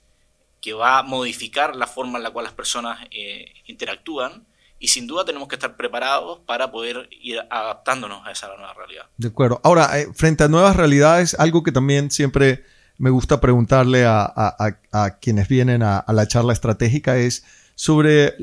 que 0.61 0.73
va 0.73 0.99
a 0.99 1.03
modificar 1.03 1.75
la 1.75 1.87
forma 1.87 2.17
en 2.17 2.23
la 2.23 2.31
cual 2.31 2.45
las 2.45 2.53
personas 2.53 2.99
eh, 3.11 3.53
interactúan 3.67 4.45
y 4.79 4.87
sin 4.89 5.07
duda 5.07 5.23
tenemos 5.25 5.47
que 5.47 5.55
estar 5.55 5.77
preparados 5.77 6.39
para 6.45 6.71
poder 6.71 7.07
ir 7.11 7.39
adaptándonos 7.49 8.25
a 8.25 8.31
esa 8.31 8.47
nueva 8.47 8.73
realidad. 8.73 9.05
De 9.17 9.29
acuerdo. 9.29 9.61
Ahora, 9.63 9.99
eh, 9.99 10.07
frente 10.13 10.43
a 10.43 10.47
nuevas 10.47 10.75
realidades, 10.75 11.35
algo 11.39 11.63
que 11.63 11.71
también 11.71 12.11
siempre 12.11 12.65
me 12.97 13.09
gusta 13.09 13.41
preguntarle 13.41 14.05
a, 14.05 14.77
quienes 15.21 15.47
vienen 15.47 15.83
a, 15.83 16.05
la 16.07 16.27
charla 16.27 16.53
estratégica 16.53 17.17
es 17.17 17.43
sobre 17.75 18.33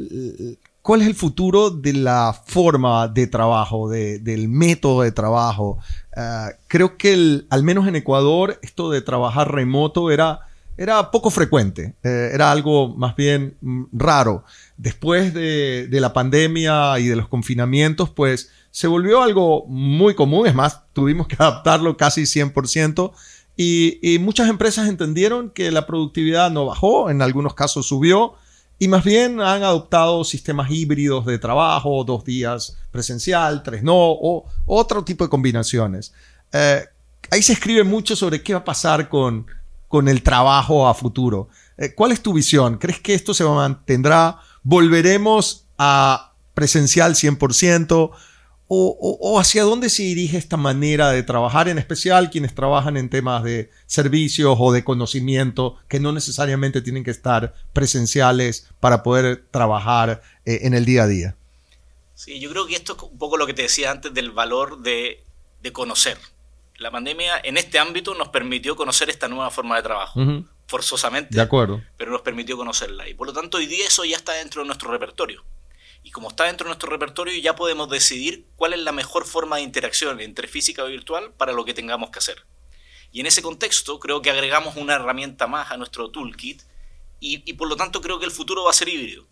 cuál 0.82 1.02
es 1.02 1.06
el 1.06 1.14
futuro 1.14 1.70
de 1.70 1.92
la 1.92 2.34
forma 2.46 3.08
de 3.08 3.26
trabajo, 3.26 3.88
del 3.88 4.48
método 4.48 5.02
de 5.02 5.12
trabajo. 5.12 5.78
Eh, 6.16 6.46
creo 6.68 6.96
que 6.96 7.42
al 7.48 7.62
menos 7.62 7.86
en 7.86 7.96
Ecuador 7.96 8.58
esto 8.62 8.90
de 8.90 9.00
trabajar 9.00 9.52
remoto 9.52 10.10
era 10.10 10.40
era 10.80 11.10
poco 11.10 11.28
frecuente, 11.28 11.94
eh, 12.02 12.30
era 12.32 12.50
algo 12.50 12.96
más 12.96 13.14
bien 13.14 13.54
mm, 13.60 13.84
raro. 13.92 14.44
Después 14.78 15.34
de, 15.34 15.88
la 15.90 16.14
pandemia 16.14 16.98
y 16.98 17.06
de 17.06 17.16
los 17.16 17.28
confinamientos, 17.28 18.08
pues 18.08 18.50
se 18.70 18.86
volvió 18.86 19.22
algo 19.22 19.66
muy 19.66 20.14
común, 20.14 20.46
es 20.46 20.54
más, 20.54 20.80
tuvimos 20.94 21.28
que 21.28 21.36
adaptarlo 21.38 21.98
casi 21.98 22.22
100%. 22.22 23.12
Y, 23.62 24.16
muchas 24.20 24.48
empresas 24.48 24.88
entendieron 24.88 25.50
que 25.50 25.70
la 25.70 25.86
productividad 25.86 26.50
no 26.50 26.64
bajó, 26.64 27.10
en 27.10 27.20
algunos 27.20 27.52
casos 27.52 27.86
subió, 27.86 28.32
y 28.78 28.88
más 28.88 29.04
bien 29.04 29.38
han 29.42 29.62
adoptado 29.62 30.24
sistemas 30.24 30.70
híbridos 30.70 31.26
de 31.26 31.38
trabajo, 31.38 32.02
dos 32.04 32.24
días 32.24 32.78
presencial, 32.90 33.62
tres 33.62 33.82
no, 33.82 33.94
o 33.94 34.46
otro 34.64 35.04
tipo 35.04 35.24
de 35.24 35.28
combinaciones. 35.28 36.14
Eh, 36.52 36.86
ahí 37.30 37.42
se 37.42 37.52
escribe 37.52 37.84
mucho 37.84 38.16
sobre 38.16 38.42
qué 38.42 38.54
va 38.54 38.60
a 38.60 38.64
pasar 38.64 39.10
con, 39.10 39.46
con 39.88 40.08
el 40.08 40.22
trabajo 40.22 40.88
a 40.88 40.94
futuro. 40.94 41.50
Eh, 41.76 41.94
¿Cuál 41.94 42.12
es 42.12 42.22
tu 42.22 42.32
visión? 42.32 42.78
¿Crees 42.78 43.00
que 43.00 43.12
esto 43.12 43.34
se 43.34 43.44
mantendrá? 43.44 44.38
¿Volveremos 44.62 45.66
a 45.76 46.32
presencial 46.54 47.14
100%? 47.14 48.10
O, 48.72 49.18
o, 49.20 49.40
hacia 49.40 49.64
dónde 49.64 49.90
se 49.90 50.04
dirige 50.04 50.38
esta 50.38 50.56
manera 50.56 51.10
de 51.10 51.24
trabajar, 51.24 51.68
en 51.68 51.78
especial 51.78 52.30
quienes 52.30 52.54
trabajan 52.54 52.96
en 52.96 53.10
temas 53.10 53.42
de 53.42 53.68
servicios 53.86 54.56
o 54.60 54.70
de 54.70 54.84
conocimiento, 54.84 55.76
que 55.88 55.98
no 55.98 56.12
necesariamente 56.12 56.80
tienen 56.80 57.02
que 57.02 57.10
estar 57.10 57.52
presenciales 57.72 58.68
para 58.78 59.02
poder 59.02 59.44
trabajar 59.50 60.22
eh, 60.44 60.60
en 60.62 60.74
el 60.74 60.84
día 60.84 61.02
a 61.02 61.06
día? 61.08 61.36
Sí, 62.14 62.38
yo 62.38 62.48
creo 62.50 62.66
que 62.68 62.76
esto 62.76 62.96
es 62.96 63.02
un 63.02 63.18
poco 63.18 63.36
lo 63.36 63.46
que 63.46 63.54
te 63.54 63.62
decía 63.62 63.90
antes 63.90 64.14
del 64.14 64.30
valor 64.30 64.82
de, 64.82 65.24
de 65.62 65.72
conocer 65.72 66.16
la 66.80 66.90
pandemia 66.90 67.38
en 67.44 67.58
este 67.58 67.78
ámbito 67.78 68.14
nos 68.14 68.30
permitió 68.30 68.74
conocer 68.74 69.10
esta 69.10 69.28
nueva 69.28 69.50
forma 69.50 69.76
de 69.76 69.82
trabajo, 69.82 70.18
forzosamente. 70.66 71.34
De 71.34 71.42
acuerdo. 71.42 71.82
Pero 71.98 72.10
nos 72.10 72.22
permitió 72.22 72.56
conocerla. 72.56 73.06
Y 73.06 73.12
por 73.14 73.26
lo 73.26 73.32
tanto, 73.34 73.58
hoy 73.58 73.66
día 73.66 73.86
eso 73.86 74.04
ya 74.04 74.16
está 74.16 74.32
dentro 74.32 74.62
de 74.62 74.66
nuestro 74.66 74.90
repertorio. 74.90 75.44
Y 76.02 76.10
como 76.10 76.28
está 76.28 76.44
dentro 76.44 76.64
de 76.64 76.70
nuestro 76.70 76.90
repertorio, 76.90 77.38
ya 77.40 77.54
podemos 77.54 77.88
decidir 77.90 78.46
cuál 78.56 78.72
es 78.72 78.80
la 78.80 78.92
mejor 78.92 79.26
forma 79.26 79.56
de 79.56 79.62
interacción 79.62 80.20
entre 80.20 80.48
física 80.48 80.84
y 80.86 80.90
virtual 80.90 81.32
para 81.32 81.52
lo 81.52 81.64
que 81.64 81.74
tengamos 81.74 82.10
que 82.10 82.18
hacer. 82.18 82.44
Y 83.12 83.20
en 83.20 83.26
ese 83.26 83.42
contexto, 83.42 83.98
creo 84.00 84.22
que 84.22 84.30
agregamos 84.30 84.76
una 84.76 84.94
herramienta 84.94 85.46
más 85.46 85.70
a 85.70 85.76
nuestro 85.76 86.10
toolkit 86.10 86.62
y, 87.18 87.42
y 87.44 87.52
por 87.54 87.68
lo 87.68 87.76
tanto 87.76 88.00
creo 88.00 88.18
que 88.18 88.24
el 88.24 88.30
futuro 88.30 88.64
va 88.64 88.70
a 88.70 88.74
ser 88.74 88.88
híbrido. 88.88 89.26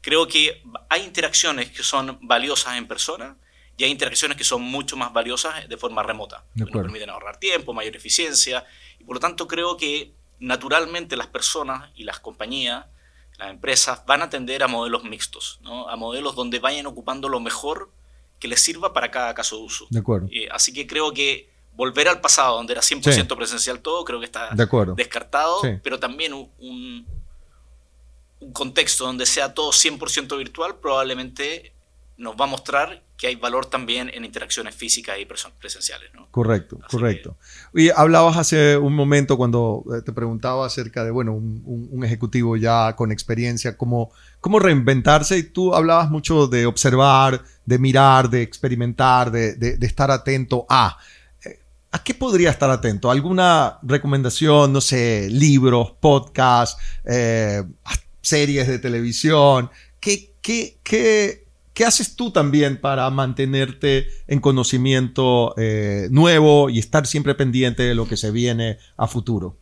Creo 0.00 0.26
que 0.26 0.62
hay 0.88 1.02
interacciones 1.02 1.70
que 1.70 1.82
son 1.82 2.18
valiosas 2.22 2.76
en 2.76 2.86
persona 2.86 3.36
y 3.76 3.84
hay 3.84 3.90
interacciones 3.90 4.36
que 4.36 4.44
son 4.44 4.62
mucho 4.62 4.96
más 4.96 5.12
valiosas 5.12 5.68
de 5.68 5.76
forma 5.76 6.02
remota. 6.02 6.44
Que 6.54 6.64
nos 6.64 6.70
permiten 6.70 7.10
ahorrar 7.10 7.38
tiempo, 7.38 7.72
mayor 7.72 7.96
eficiencia. 7.96 8.64
Y 8.98 9.04
por 9.04 9.16
lo 9.16 9.20
tanto 9.20 9.48
creo 9.48 9.76
que 9.76 10.12
naturalmente 10.38 11.16
las 11.16 11.28
personas 11.28 11.90
y 11.94 12.04
las 12.04 12.20
compañías, 12.20 12.86
las 13.38 13.50
empresas, 13.50 14.04
van 14.06 14.22
a 14.22 14.30
tender 14.30 14.62
a 14.62 14.68
modelos 14.68 15.04
mixtos, 15.04 15.60
¿no? 15.62 15.88
a 15.88 15.96
modelos 15.96 16.34
donde 16.34 16.58
vayan 16.58 16.86
ocupando 16.86 17.28
lo 17.28 17.40
mejor 17.40 17.90
que 18.38 18.48
les 18.48 18.60
sirva 18.60 18.92
para 18.92 19.10
cada 19.10 19.34
caso 19.34 19.56
de 19.56 19.62
uso. 19.62 19.86
De 19.90 20.00
acuerdo. 20.00 20.28
Eh, 20.30 20.48
así 20.50 20.72
que 20.72 20.86
creo 20.86 21.12
que 21.12 21.50
volver 21.74 22.08
al 22.08 22.20
pasado, 22.20 22.56
donde 22.56 22.72
era 22.72 22.82
100% 22.82 23.36
presencial 23.36 23.80
todo, 23.80 24.04
creo 24.04 24.18
que 24.18 24.26
está 24.26 24.50
descartado, 24.96 25.60
pero 25.82 25.98
también 25.98 26.34
un, 26.34 27.06
un 28.40 28.52
contexto 28.52 29.06
donde 29.06 29.26
sea 29.26 29.54
todo 29.54 29.70
100% 29.70 30.36
virtual 30.36 30.76
probablemente 30.76 31.72
nos 32.22 32.36
va 32.36 32.44
a 32.44 32.48
mostrar 32.48 33.02
que 33.16 33.26
hay 33.26 33.34
valor 33.34 33.66
también 33.66 34.10
en 34.14 34.24
interacciones 34.24 34.74
físicas 34.74 35.16
y 35.20 35.26
presenciales. 35.26 36.10
¿no? 36.14 36.28
Correcto, 36.30 36.78
correcto. 36.88 37.36
Y 37.74 37.90
hablabas 37.90 38.36
hace 38.36 38.76
un 38.76 38.94
momento 38.94 39.36
cuando 39.36 39.84
eh, 39.92 40.02
te 40.02 40.12
preguntaba 40.12 40.64
acerca 40.64 41.04
de, 41.04 41.10
bueno, 41.10 41.34
un, 41.34 42.02
ejecutivo 42.04 42.56
ya 42.56 42.94
con 42.94 43.10
experiencia, 43.12 43.76
cómo, 43.76 44.12
cómo 44.40 44.60
reinventarse 44.60 45.36
y 45.38 45.42
tú 45.42 45.74
hablabas 45.74 46.10
mucho 46.10 46.46
de 46.46 46.66
observar, 46.66 47.42
de 47.66 47.78
mirar, 47.78 48.30
de 48.30 48.42
experimentar, 48.42 49.30
de, 49.30 49.54
de, 49.54 49.86
estar 49.86 50.10
atento 50.10 50.64
a... 50.68 50.96
Eh, 51.44 51.58
¿A 51.90 52.02
qué 52.02 52.14
podría 52.14 52.50
estar 52.50 52.70
atento? 52.70 53.10
¿Alguna 53.10 53.78
recomendación? 53.82 54.72
No 54.72 54.80
sé, 54.80 55.28
libros, 55.28 55.92
podcasts, 56.00 56.80
eh, 57.04 57.62
series 58.20 58.68
de 58.68 58.78
televisión. 58.78 59.70
¿Qué, 60.00 60.34
qué, 60.40 60.78
qué, 60.82 61.41
¿Qué 61.74 61.86
haces 61.86 62.16
tú 62.16 62.30
también 62.30 62.80
para 62.80 63.08
mantenerte 63.10 64.08
en 64.26 64.40
conocimiento 64.40 65.54
eh, 65.56 66.08
nuevo 66.10 66.68
y 66.68 66.78
estar 66.78 67.06
siempre 67.06 67.34
pendiente 67.34 67.82
de 67.82 67.94
lo 67.94 68.06
que 68.06 68.18
se 68.18 68.30
viene 68.30 68.78
a 68.96 69.06
futuro? 69.06 69.56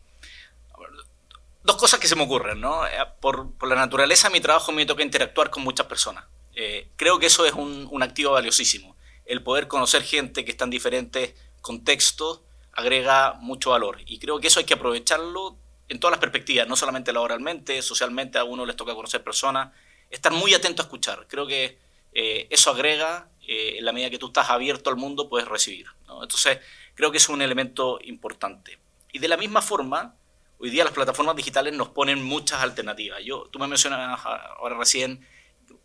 Dos 1.63 1.75
cosas 1.77 1.99
que 1.99 2.07
se 2.07 2.15
me 2.15 2.23
ocurren, 2.23 2.59
¿no? 2.59 2.85
Eh, 2.85 2.89
por, 3.21 3.51
la 3.65 3.75
naturaleza 3.75 4.27
de 4.27 4.33
mi 4.33 4.41
trabajo 4.41 4.71
me 4.73 4.85
toca 4.85 5.03
interactuar 5.03 5.49
con 5.49 5.63
muchas 5.63 5.85
personas. 5.85 6.25
Eh, 6.53 6.89
creo 6.97 7.17
que 7.17 7.27
eso 7.27 7.45
es 7.45 7.53
un, 7.53 7.87
un, 7.89 8.03
activo 8.03 8.31
valiosísimo. 8.31 8.97
El 9.25 9.41
poder 9.41 9.67
conocer 9.67 10.03
gente 10.03 10.43
que 10.43 10.51
está 10.51 10.65
en 10.65 10.71
diferentes 10.71 11.33
contextos 11.61 12.41
agrega 12.73 13.35
mucho 13.39 13.69
valor. 13.69 13.99
Y 14.05 14.19
creo 14.19 14.39
que 14.39 14.47
eso 14.47 14.59
hay 14.59 14.65
que 14.65 14.73
aprovecharlo 14.73 15.55
en 15.87 15.99
todas 15.99 16.11
las 16.11 16.19
perspectivas, 16.19 16.67
no 16.67 16.75
solamente 16.75 17.13
laboralmente, 17.13 17.81
socialmente, 17.81 18.37
a 18.37 18.43
uno 18.43 18.65
les 18.65 18.75
toca 18.75 18.95
conocer 18.95 19.23
personas. 19.23 19.71
Estar 20.09 20.33
muy 20.33 20.53
atento 20.53 20.81
a 20.81 20.85
escuchar. 20.85 21.25
Creo 21.29 21.47
que 21.47 21.77
eh, 22.13 22.47
eso 22.49 22.71
agrega, 22.71 23.29
eh, 23.47 23.75
en 23.77 23.85
la 23.85 23.91
medida 23.91 24.09
que 24.09 24.17
tú 24.17 24.27
estás 24.27 24.49
abierto 24.49 24.89
al 24.89 24.97
mundo, 24.97 25.29
puedes 25.29 25.47
recibir. 25.47 25.87
Entonces, 26.21 26.59
creo 26.95 27.11
que 27.11 27.17
es 27.17 27.29
un 27.29 27.41
elemento 27.41 27.99
importante. 28.03 28.79
Y 29.11 29.19
de 29.19 29.27
la 29.27 29.37
misma 29.37 29.61
forma, 29.61 30.15
hoy 30.57 30.69
día 30.69 30.83
las 30.83 30.93
plataformas 30.93 31.35
digitales 31.35 31.73
nos 31.73 31.89
ponen 31.89 32.23
muchas 32.23 32.61
alternativas. 32.61 33.23
Yo, 33.23 33.49
tú 33.51 33.59
me 33.59 33.67
mencionas 33.67 34.19
ahora 34.25 34.77
recién 34.77 35.25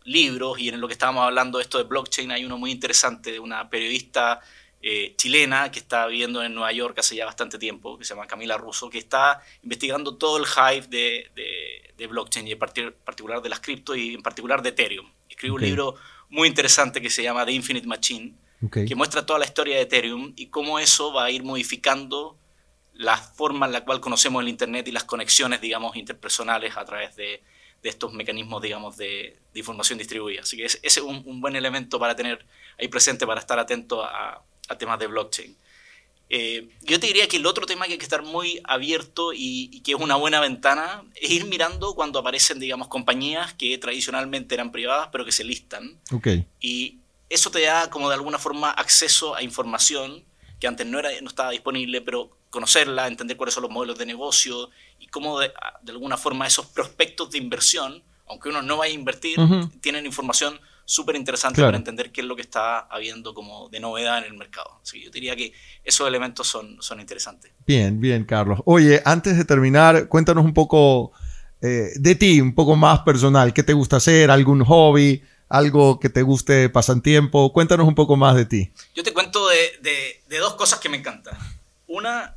libros 0.03 0.59
y 0.59 0.69
en 0.69 0.79
lo 0.79 0.87
que 0.87 0.93
estábamos 0.93 1.23
hablando 1.23 1.59
esto 1.59 1.77
de 1.77 1.83
blockchain 1.83 2.31
hay 2.31 2.45
uno 2.45 2.57
muy 2.57 2.71
interesante 2.71 3.31
de 3.31 3.39
una 3.39 3.69
periodista 3.69 4.39
eh, 4.81 5.15
chilena 5.17 5.71
que 5.71 5.79
está 5.79 6.07
viviendo 6.07 6.43
en 6.43 6.53
Nueva 6.53 6.71
York 6.71 6.99
hace 6.99 7.15
ya 7.15 7.25
bastante 7.25 7.57
tiempo, 7.57 7.97
que 7.97 8.05
se 8.05 8.13
llama 8.13 8.27
Camila 8.27 8.57
Russo, 8.57 8.89
que 8.89 8.99
está 8.99 9.41
investigando 9.63 10.15
todo 10.15 10.37
el 10.37 10.45
hype 10.45 10.87
de, 10.87 11.31
de, 11.97 12.07
blockchain 12.07 12.47
y 12.47 12.51
en 12.53 12.59
particular 12.59 13.41
de 13.41 13.49
las 13.49 13.59
cripto 13.59 13.95
y 13.95 14.13
en 14.13 14.21
particular 14.21 14.61
de 14.61 14.69
Ethereum. 14.69 15.11
Escribe 15.27 15.55
un 15.55 15.61
libro 15.61 15.95
muy 16.29 16.47
interesante 16.47 17.01
que 17.01 17.09
se 17.09 17.23
llama 17.23 17.45
The 17.45 17.51
Infinite 17.51 17.87
Machine, 17.87 18.35
que 18.71 18.95
muestra 18.95 19.25
toda 19.25 19.39
la 19.39 19.45
historia 19.45 19.75
de 19.75 19.83
Ethereum 19.83 20.33
y 20.35 20.47
cómo 20.47 20.79
eso 20.79 21.13
va 21.13 21.25
a 21.25 21.31
ir 21.31 21.43
modificando 21.43 22.37
la 22.93 23.17
forma 23.17 23.67
en 23.67 23.71
la 23.71 23.85
cual 23.85 24.01
conocemos 24.01 24.41
el 24.41 24.49
Internet 24.49 24.87
y 24.87 24.91
las 24.91 25.03
conexiones, 25.03 25.61
digamos, 25.61 25.95
interpersonales 25.95 26.75
a 26.75 26.83
través 26.83 27.15
de, 27.15 27.43
de 27.81 27.89
estos 27.89 28.13
mecanismos, 28.13 28.61
digamos, 28.61 28.97
de, 28.97 29.37
de, 29.53 29.59
información 29.59 29.99
distribuida. 29.99 30.41
Así 30.41 30.57
que 30.57 30.65
ese 30.65 30.79
es 30.81 30.97
un, 30.97 31.39
buen 31.39 31.55
elemento 31.55 31.99
para 31.99 32.15
tener 32.15 32.45
ahí 32.79 32.87
presente, 32.87 33.27
para 33.27 33.39
estar 33.39 33.59
atento 33.59 34.03
a, 34.03 34.43
a, 34.67 34.77
temas 34.77 34.99
de 34.99 35.07
blockchain. 35.07 35.55
Eh, 36.29 36.69
yo 36.81 36.99
te 36.99 37.07
diría 37.07 37.27
que 37.27 37.37
el 37.37 37.45
otro 37.45 37.65
tema 37.65 37.85
que 37.85 37.93
hay 37.93 37.97
que 37.97 38.03
estar 38.03 38.23
muy 38.23 38.59
abierto 38.65 39.31
y, 39.33 39.81
que 39.81 39.93
es 39.93 39.99
una 39.99 40.15
buena 40.15 40.41
ventana 40.41 41.03
es 41.15 41.29
ir 41.29 41.45
mirando 41.45 41.93
cuando 41.95 42.19
aparecen, 42.19 42.59
digamos, 42.59 42.89
compañías 42.89 43.53
que 43.53 43.77
tradicionalmente 43.77 44.55
eran 44.55 44.71
privadas 44.71 45.09
pero 45.11 45.23
que 45.23 45.31
se 45.31 45.43
listan. 45.43 45.99
Okay. 46.11 46.45
Y 46.59 46.99
eso 47.29 47.49
te 47.49 47.61
da 47.61 47.89
como 47.89 48.09
de 48.09 48.15
alguna 48.15 48.39
forma 48.39 48.71
acceso 48.71 49.35
a 49.35 49.41
información 49.41 50.25
que 50.59 50.67
antes 50.67 50.85
no, 50.87 50.99
era, 50.99 51.09
no 51.21 51.29
estaba 51.29 51.51
disponible, 51.51 52.01
pero 52.01 52.37
conocerla, 52.49 53.07
entender 53.07 53.37
cuáles 53.37 53.53
son 53.53 53.63
los 53.63 53.71
modelos 53.71 53.97
de 53.97 54.05
negocio 54.05 54.69
y 54.99 55.07
cómo 55.07 55.39
de, 55.39 55.51
alguna 55.87 56.17
forma 56.17 56.47
esos 56.47 56.65
prospectos 56.67 57.31
de 57.31 57.37
inversión, 57.37 58.03
aunque 58.27 58.49
uno 58.49 58.61
no 58.61 58.77
vaya 58.77 58.91
a 58.91 58.95
invertir, 58.95 59.37
tienen 59.81 60.05
información 60.05 60.59
súper 60.87 61.17
interesante 61.17 61.61
para 61.61 61.75
entender 61.75 62.13
qué 62.13 62.21
es 62.21 62.27
lo 62.27 62.35
que 62.35 62.41
está 62.41 62.79
habiendo 62.79 63.33
como 63.33 63.67
de 63.67 63.81
novedad 63.81 64.19
en 64.19 64.23
el 64.23 64.33
mercado. 64.37 64.79
Así 64.81 64.99
que 64.99 65.05
yo 65.05 65.11
diría 65.11 65.35
que 65.35 65.51
esos 65.83 66.07
elementos 66.07 66.47
son, 66.47 66.81
son 66.81 67.01
interesantes. 67.01 67.51
Bien, 67.65 67.99
bien, 67.99 68.23
Carlos. 68.23 68.61
Oye, 68.63 69.01
antes 69.03 69.35
de 69.35 69.43
terminar, 69.43 70.07
cuéntanos 70.07 70.45
un 70.45 70.53
poco 70.53 71.11
eh, 71.61 71.89
de 71.95 72.15
ti, 72.15 72.39
un 72.39 72.55
poco 72.55 72.77
más 72.77 73.01
personal. 73.01 73.53
¿Qué 73.53 73.63
te 73.63 73.73
gusta 73.73 73.97
hacer? 73.97 74.31
¿Algún 74.31 74.63
hobby? 74.63 75.21
algo 75.49 75.99
que 75.99 76.09
te 76.09 76.21
guste 76.21 76.71
tiempo. 77.01 77.53
Cuéntanos 77.53 77.87
un 77.87 77.95
poco 77.95 78.15
más 78.15 78.35
de 78.35 78.45
ti. 78.45 78.71
Yo 78.95 79.03
te 79.03 79.13
cuento 79.13 79.47
de, 79.47 80.21
dos 80.39 80.55
cosas 80.55 80.79
que 80.79 80.89
me 80.89 80.97
encantan. 80.97 81.37
Una 81.87 82.35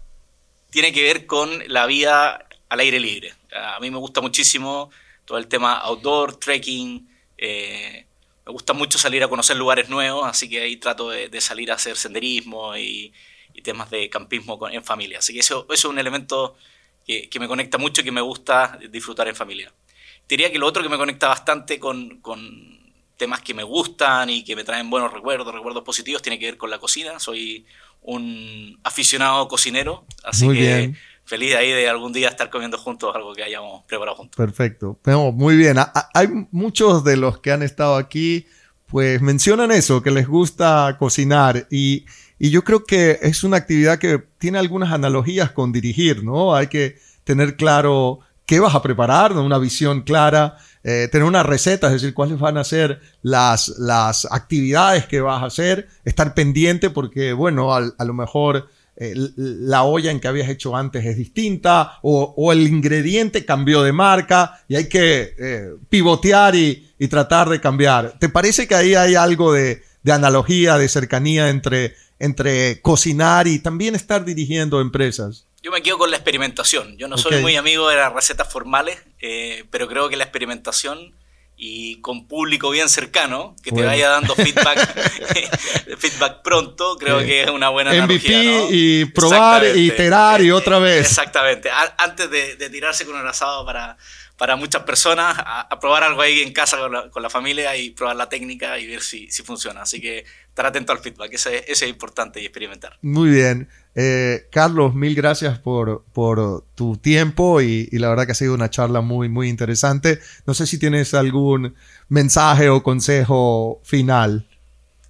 tiene 0.71 0.93
que 0.93 1.03
ver 1.03 1.27
con 1.27 1.51
la 1.69 1.87
vida 1.87 2.47
al 2.69 2.81
aire 2.81 3.01
libre. 3.01 3.35
A 3.53 3.81
mí 3.81 3.91
me 3.91 3.99
gusta 3.99 4.21
muchísimo 4.21 4.91
todo 5.25 5.39
el 5.39 5.49
tema 5.49 5.75
outdoor, 5.79 6.37
trekking. 6.37 7.09
Eh, 7.37 8.07
me 8.51 8.53
gusta 8.53 8.73
mucho 8.73 8.99
salir 8.99 9.23
a 9.23 9.29
conocer 9.29 9.57
lugares 9.57 9.89
nuevos, 9.89 10.27
así 10.27 10.49
que 10.49 10.61
ahí 10.61 10.77
trato 10.77 11.09
de, 11.09 11.41
salir 11.41 11.71
a 11.71 11.77
hacer 11.77 11.97
senderismo 11.97 12.77
y, 12.77 13.13
temas 13.63 13.91
de 13.91 14.09
campismo 14.09 14.59
en 14.71 14.83
familia. 14.83 15.19
Así 15.19 15.35
que 15.35 15.41
eso, 15.41 15.67
es 15.71 15.85
un 15.85 15.99
elemento 15.99 16.57
que, 17.07 17.29
me 17.39 17.47
conecta 17.47 17.77
mucho 17.77 18.01
y 18.01 18.05
que 18.05 18.11
me 18.11 18.23
gusta 18.23 18.79
disfrutar 18.91 19.29
en 19.29 19.37
familia. 19.37 19.73
Diría 20.27 20.51
que 20.51 20.59
lo 20.59 20.67
otro 20.67 20.83
que 20.83 20.89
me 20.89 20.97
conecta 20.97 21.29
bastante 21.29 21.79
con 21.79 22.21
temas 23.21 23.43
que 23.43 23.53
me 23.53 23.63
gustan 23.63 24.31
y 24.31 24.43
que 24.43 24.57
me 24.57 24.65
traen 24.65 24.89
buenos 24.89 25.13
recuerdos, 25.13 25.55
recuerdos 25.55 25.85
positivos, 25.85 26.23
tiene 26.23 26.39
que 26.39 26.47
ver 26.47 26.57
con 26.57 26.71
la 26.71 26.79
cocina. 26.79 27.21
Soy 27.21 27.67
un 28.01 28.81
aficionado 28.83 29.47
cocinero, 29.47 30.07
así 30.25 30.49
que 30.49 30.95
feliz 31.31 31.51
de 31.51 31.57
ahí 31.57 31.71
de 31.71 31.89
algún 31.89 32.13
día 32.13 32.29
estar 32.29 32.51
comiendo 32.51 32.77
juntos 32.77 33.15
algo 33.15 33.33
que 33.35 33.45
hayamos 33.45 33.85
preparado 33.87 34.17
juntos. 34.17 34.37
Perfecto. 34.37 34.99
muy 35.33 35.57
bien. 35.57 35.77
Hay 36.13 36.29
muchos 36.51 37.05
de 37.05 37.17
los 37.17 37.39
que 37.39 37.53
han 37.53 37.63
estado 37.63 37.95
aquí, 37.95 38.47
pues 38.87 39.23
mencionan 39.23 39.71
eso, 39.71 40.03
que 40.03 40.11
les 40.11 40.27
gusta 40.27 40.97
cocinar 40.99 41.69
y, 41.71 42.05
y 42.37 42.51
yo 42.51 42.65
creo 42.65 42.85
que 42.85 43.21
es 43.23 43.45
una 43.45 43.59
actividad 43.59 44.01
que 44.01 44.19
tiene 44.39 44.59
algunas 44.59 44.93
analogías 44.93 45.53
con 45.53 45.71
dirigir, 45.71 46.25
¿no? 46.25 46.57
Hay 46.57 46.67
que 46.67 46.99
tener 47.23 47.55
claro 47.57 48.19
qué 48.45 48.59
vas 48.59 48.75
a 48.75 48.83
preparar, 48.83 49.33
una 49.37 49.59
visión 49.59 50.03
clara 50.03 50.57
eh, 50.83 51.09
tener 51.13 51.27
una 51.27 51.43
receta, 51.43 51.89
es 51.89 51.95
decir, 51.95 52.15
cuáles 52.15 52.39
van 52.39 52.57
a 52.57 52.65
ser 52.65 53.01
las, 53.21 53.69
las 53.79 54.27
actividades 54.31 55.07
que 55.07 55.21
vas 55.21 55.43
a 55.43 55.47
hacer, 55.47 55.89
estar 56.07 56.33
pendiente 56.33 56.89
porque, 56.89 57.35
bueno, 57.35 57.75
a, 57.75 57.83
lo 57.83 58.15
mejor 58.15 58.69
eh, 59.03 59.15
la 59.15 59.85
olla 59.85 60.11
en 60.11 60.21
que 60.21 60.29
habías 60.29 60.51
hecho 60.51 60.77
antes 60.77 61.07
es 61.07 61.17
distinta 61.17 61.99
o, 62.03 62.53
el 62.53 62.67
ingrediente 62.67 63.47
cambió 63.47 63.83
de 63.83 63.93
marca 63.93 64.63
y 64.69 64.77
hay 64.77 64.91
que 64.91 65.35
eh, 65.39 65.71
pivotear 65.89 66.55
y, 66.55 66.87
tratar 67.09 67.49
de 67.49 67.63
cambiar. 67.63 68.19
¿Te 68.19 68.29
parece 68.29 68.69
que 68.69 68.75
ahí 68.75 68.95
hay 68.95 69.15
algo 69.15 69.55
de, 69.55 69.83
analogía, 70.07 70.77
de 70.77 70.87
cercanía 70.87 71.49
entre, 71.49 71.95
entre 72.19 72.83
cocinar 72.83 73.49
y 73.49 73.59
también 73.61 73.95
estar 73.95 74.23
dirigiendo 74.23 74.83
empresas? 74.83 75.47
Yo 75.63 75.71
me 75.71 75.81
quedo 75.81 75.97
con 75.97 76.11
la 76.11 76.19
experimentación. 76.19 76.99
Yo 76.99 77.09
no 77.09 77.17
soy 77.17 77.41
muy 77.41 77.57
amigo 77.57 77.89
de 77.89 77.97
las 77.97 78.13
recetas 78.13 78.53
formales, 78.53 78.99
eh, 79.23 79.65
pero 79.71 79.89
creo 79.89 80.11
que 80.11 80.17
la 80.19 80.25
experimentación 80.25 81.15
y 81.63 81.97
con 81.97 82.27
público 82.27 82.71
bien 82.71 82.89
cercano, 82.89 83.55
que 83.63 83.71
te 83.71 83.83
vaya 83.83 84.09
dando 84.09 84.35
feedback, 84.35 84.79
feedback 85.99 86.41
pronto, 86.43 86.97
creo 86.99 87.19
que 87.19 87.43
es 87.43 87.51
una 87.51 87.69
buena 87.69 87.93
MVP 87.93 88.69
y 88.71 89.05
probar, 89.05 89.77
iterar 89.77 90.41
y 90.41 90.49
eh, 90.49 90.53
otra 90.53 90.79
vez. 90.79 91.07
Exactamente. 91.07 91.69
Antes 91.99 92.31
de, 92.31 92.57
de 92.57 92.71
tirarse 92.71 93.05
con 93.05 93.15
un 93.15 93.27
asado 93.27 93.67
para, 93.67 93.99
para 94.39 94.57
muchas 94.57 94.85
personas 94.85 95.37
a, 95.39 95.79
probar 95.79 96.03
algo 96.03 96.23
ahí 96.23 96.41
en 96.41 96.55
casa 96.55 96.79
con 97.13 97.23
la, 97.23 97.29
familia 97.29 97.77
y 97.77 97.91
probar 97.91 98.17
la 98.17 98.31
técnica 98.31 98.79
y 98.79 98.87
ver 98.87 99.03
si, 99.03 99.31
si 99.31 99.43
funciona. 99.43 99.83
Así 99.83 100.01
que 100.01 100.25
estar 100.49 100.65
atento 100.65 100.93
al 100.93 101.01
feedback, 101.01 101.35
ese, 101.35 101.59
ese 101.71 101.85
es 101.85 101.91
importante 101.91 102.41
y 102.41 102.47
experimentar. 102.47 102.97
Muy 103.03 103.29
bien. 103.29 103.69
Eh, 103.95 104.47
Carlos, 104.53 104.95
mil 104.95 105.15
gracias 105.15 105.59
por, 105.59 106.05
tu 106.75 106.97
tiempo 106.97 107.61
y, 107.61 107.89
la 107.93 108.09
verdad 108.09 108.27
que 108.27 108.33
ha 108.33 108.37
sido 108.37 108.55
una 108.55 108.71
charla 108.71 109.01
muy, 109.01 109.49
interesante. 109.49 110.21
No 110.47 110.55
sé 110.55 110.67
si 110.67 110.79
tienes 110.79 111.15
algún 111.15 111.75
mensaje 112.09 112.69
o 112.69 112.83
consejo 112.83 113.81
final. 113.85 114.47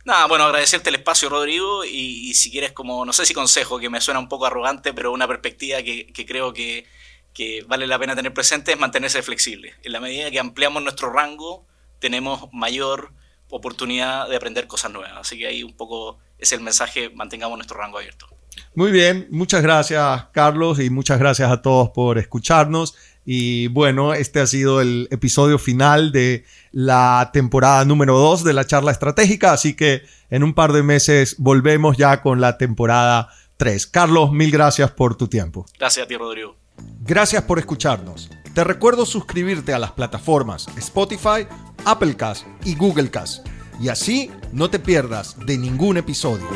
Nada, 0.05 0.27
bueno, 0.27 0.45
agradecerte 0.45 0.89
el 0.89 0.97
espacio, 0.97 1.29
Rodrigo, 1.29 1.85
y, 1.85 2.35
si 2.35 2.51
quieres 2.51 2.73
como, 2.73 3.05
no 3.05 3.13
sé 3.13 3.27
si 3.27 3.35
consejo, 3.35 3.79
que 3.79 3.91
me 3.91 4.01
suena 4.01 4.21
un 4.21 4.29
poco 4.29 4.47
arrogante, 4.47 4.93
pero 4.93 5.13
una 5.13 5.29
perspectiva 5.29 5.83
que, 5.83 6.07
que 6.13 6.27
creo 6.27 6.53
que 6.53 6.87
que 7.35 7.65
vale 7.67 7.87
la 7.87 7.99
pena 7.99 8.17
tener 8.17 8.35
presente 8.35 8.73
es 8.73 8.79
mantenerse 8.79 9.23
flexible. 9.23 9.75
En 9.83 9.93
la 9.93 10.01
medida 10.01 10.31
que 10.31 10.41
ampliamos 10.41 10.83
nuestro 10.83 11.13
rango, 11.13 11.65
tenemos 11.99 12.49
mayor 12.53 13.13
oportunidad 13.51 14.29
de 14.29 14.37
aprender 14.37 14.67
cosas 14.67 14.91
nuevas. 14.91 15.17
Así 15.17 15.39
que 15.39 15.47
ahí 15.47 15.63
un 15.63 15.75
poco 15.75 16.19
es 16.39 16.53
el 16.53 16.61
mensaje, 16.61 17.11
mantengamos 17.11 17.57
nuestro 17.59 17.79
rango 17.79 17.99
abierto. 17.99 18.29
Muy 18.75 18.93
bien, 18.93 19.27
muchas 19.31 19.63
gracias 19.63 20.27
Carlos 20.33 20.79
y 20.79 20.91
muchas 20.91 21.19
gracias 21.19 21.51
a 21.51 21.61
todos 21.61 21.91
por 21.91 22.19
escucharnos. 22.19 22.95
Y 23.25 23.69
bueno, 23.69 24.15
este 24.15 24.41
ha 24.41 24.47
sido 24.47 24.81
el 24.81 25.09
episodio 25.11 25.59
final 25.59 26.13
de 26.13 26.45
la 26.73 27.31
temporada 27.33 27.85
número 27.85 28.19
2 28.19 28.45
de 28.45 28.53
la 28.53 28.67
charla 28.67 28.93
estratégica, 28.93 29.53
así 29.53 29.75
que 29.75 30.03
en 30.31 30.43
un 30.43 30.55
par 30.55 30.73
de 30.73 30.83
meses 30.83 31.37
volvemos 31.39 31.97
ya 31.97 32.23
con 32.23 32.41
la 32.41 32.59
temporada 32.59 33.29
3. 33.57 33.87
Carlos, 33.89 34.33
mil 34.33 34.51
gracias 34.51 34.91
por 34.91 35.17
tu 35.17 35.29
tiempo. 35.29 35.67
Gracias 35.79 36.05
a 36.05 36.09
ti, 36.09 36.17
Rodrigo. 36.17 36.57
Gracias 37.03 37.43
por 37.43 37.59
escucharnos. 37.59 38.31
Te 38.55 38.65
recuerdo 38.65 39.05
suscribirte 39.05 39.75
a 39.75 39.79
las 39.79 39.93
plataformas 39.93 40.67
Spotify, 40.77 41.47
Applecast 41.85 42.47
y 42.65 42.75
Googlecast 42.75 43.47
y 43.81 43.89
así 43.89 44.31
no 44.53 44.71
te 44.71 44.79
pierdas 44.79 45.37
de 45.47 45.57
ningún 45.57 45.97
episodio. 45.97 46.47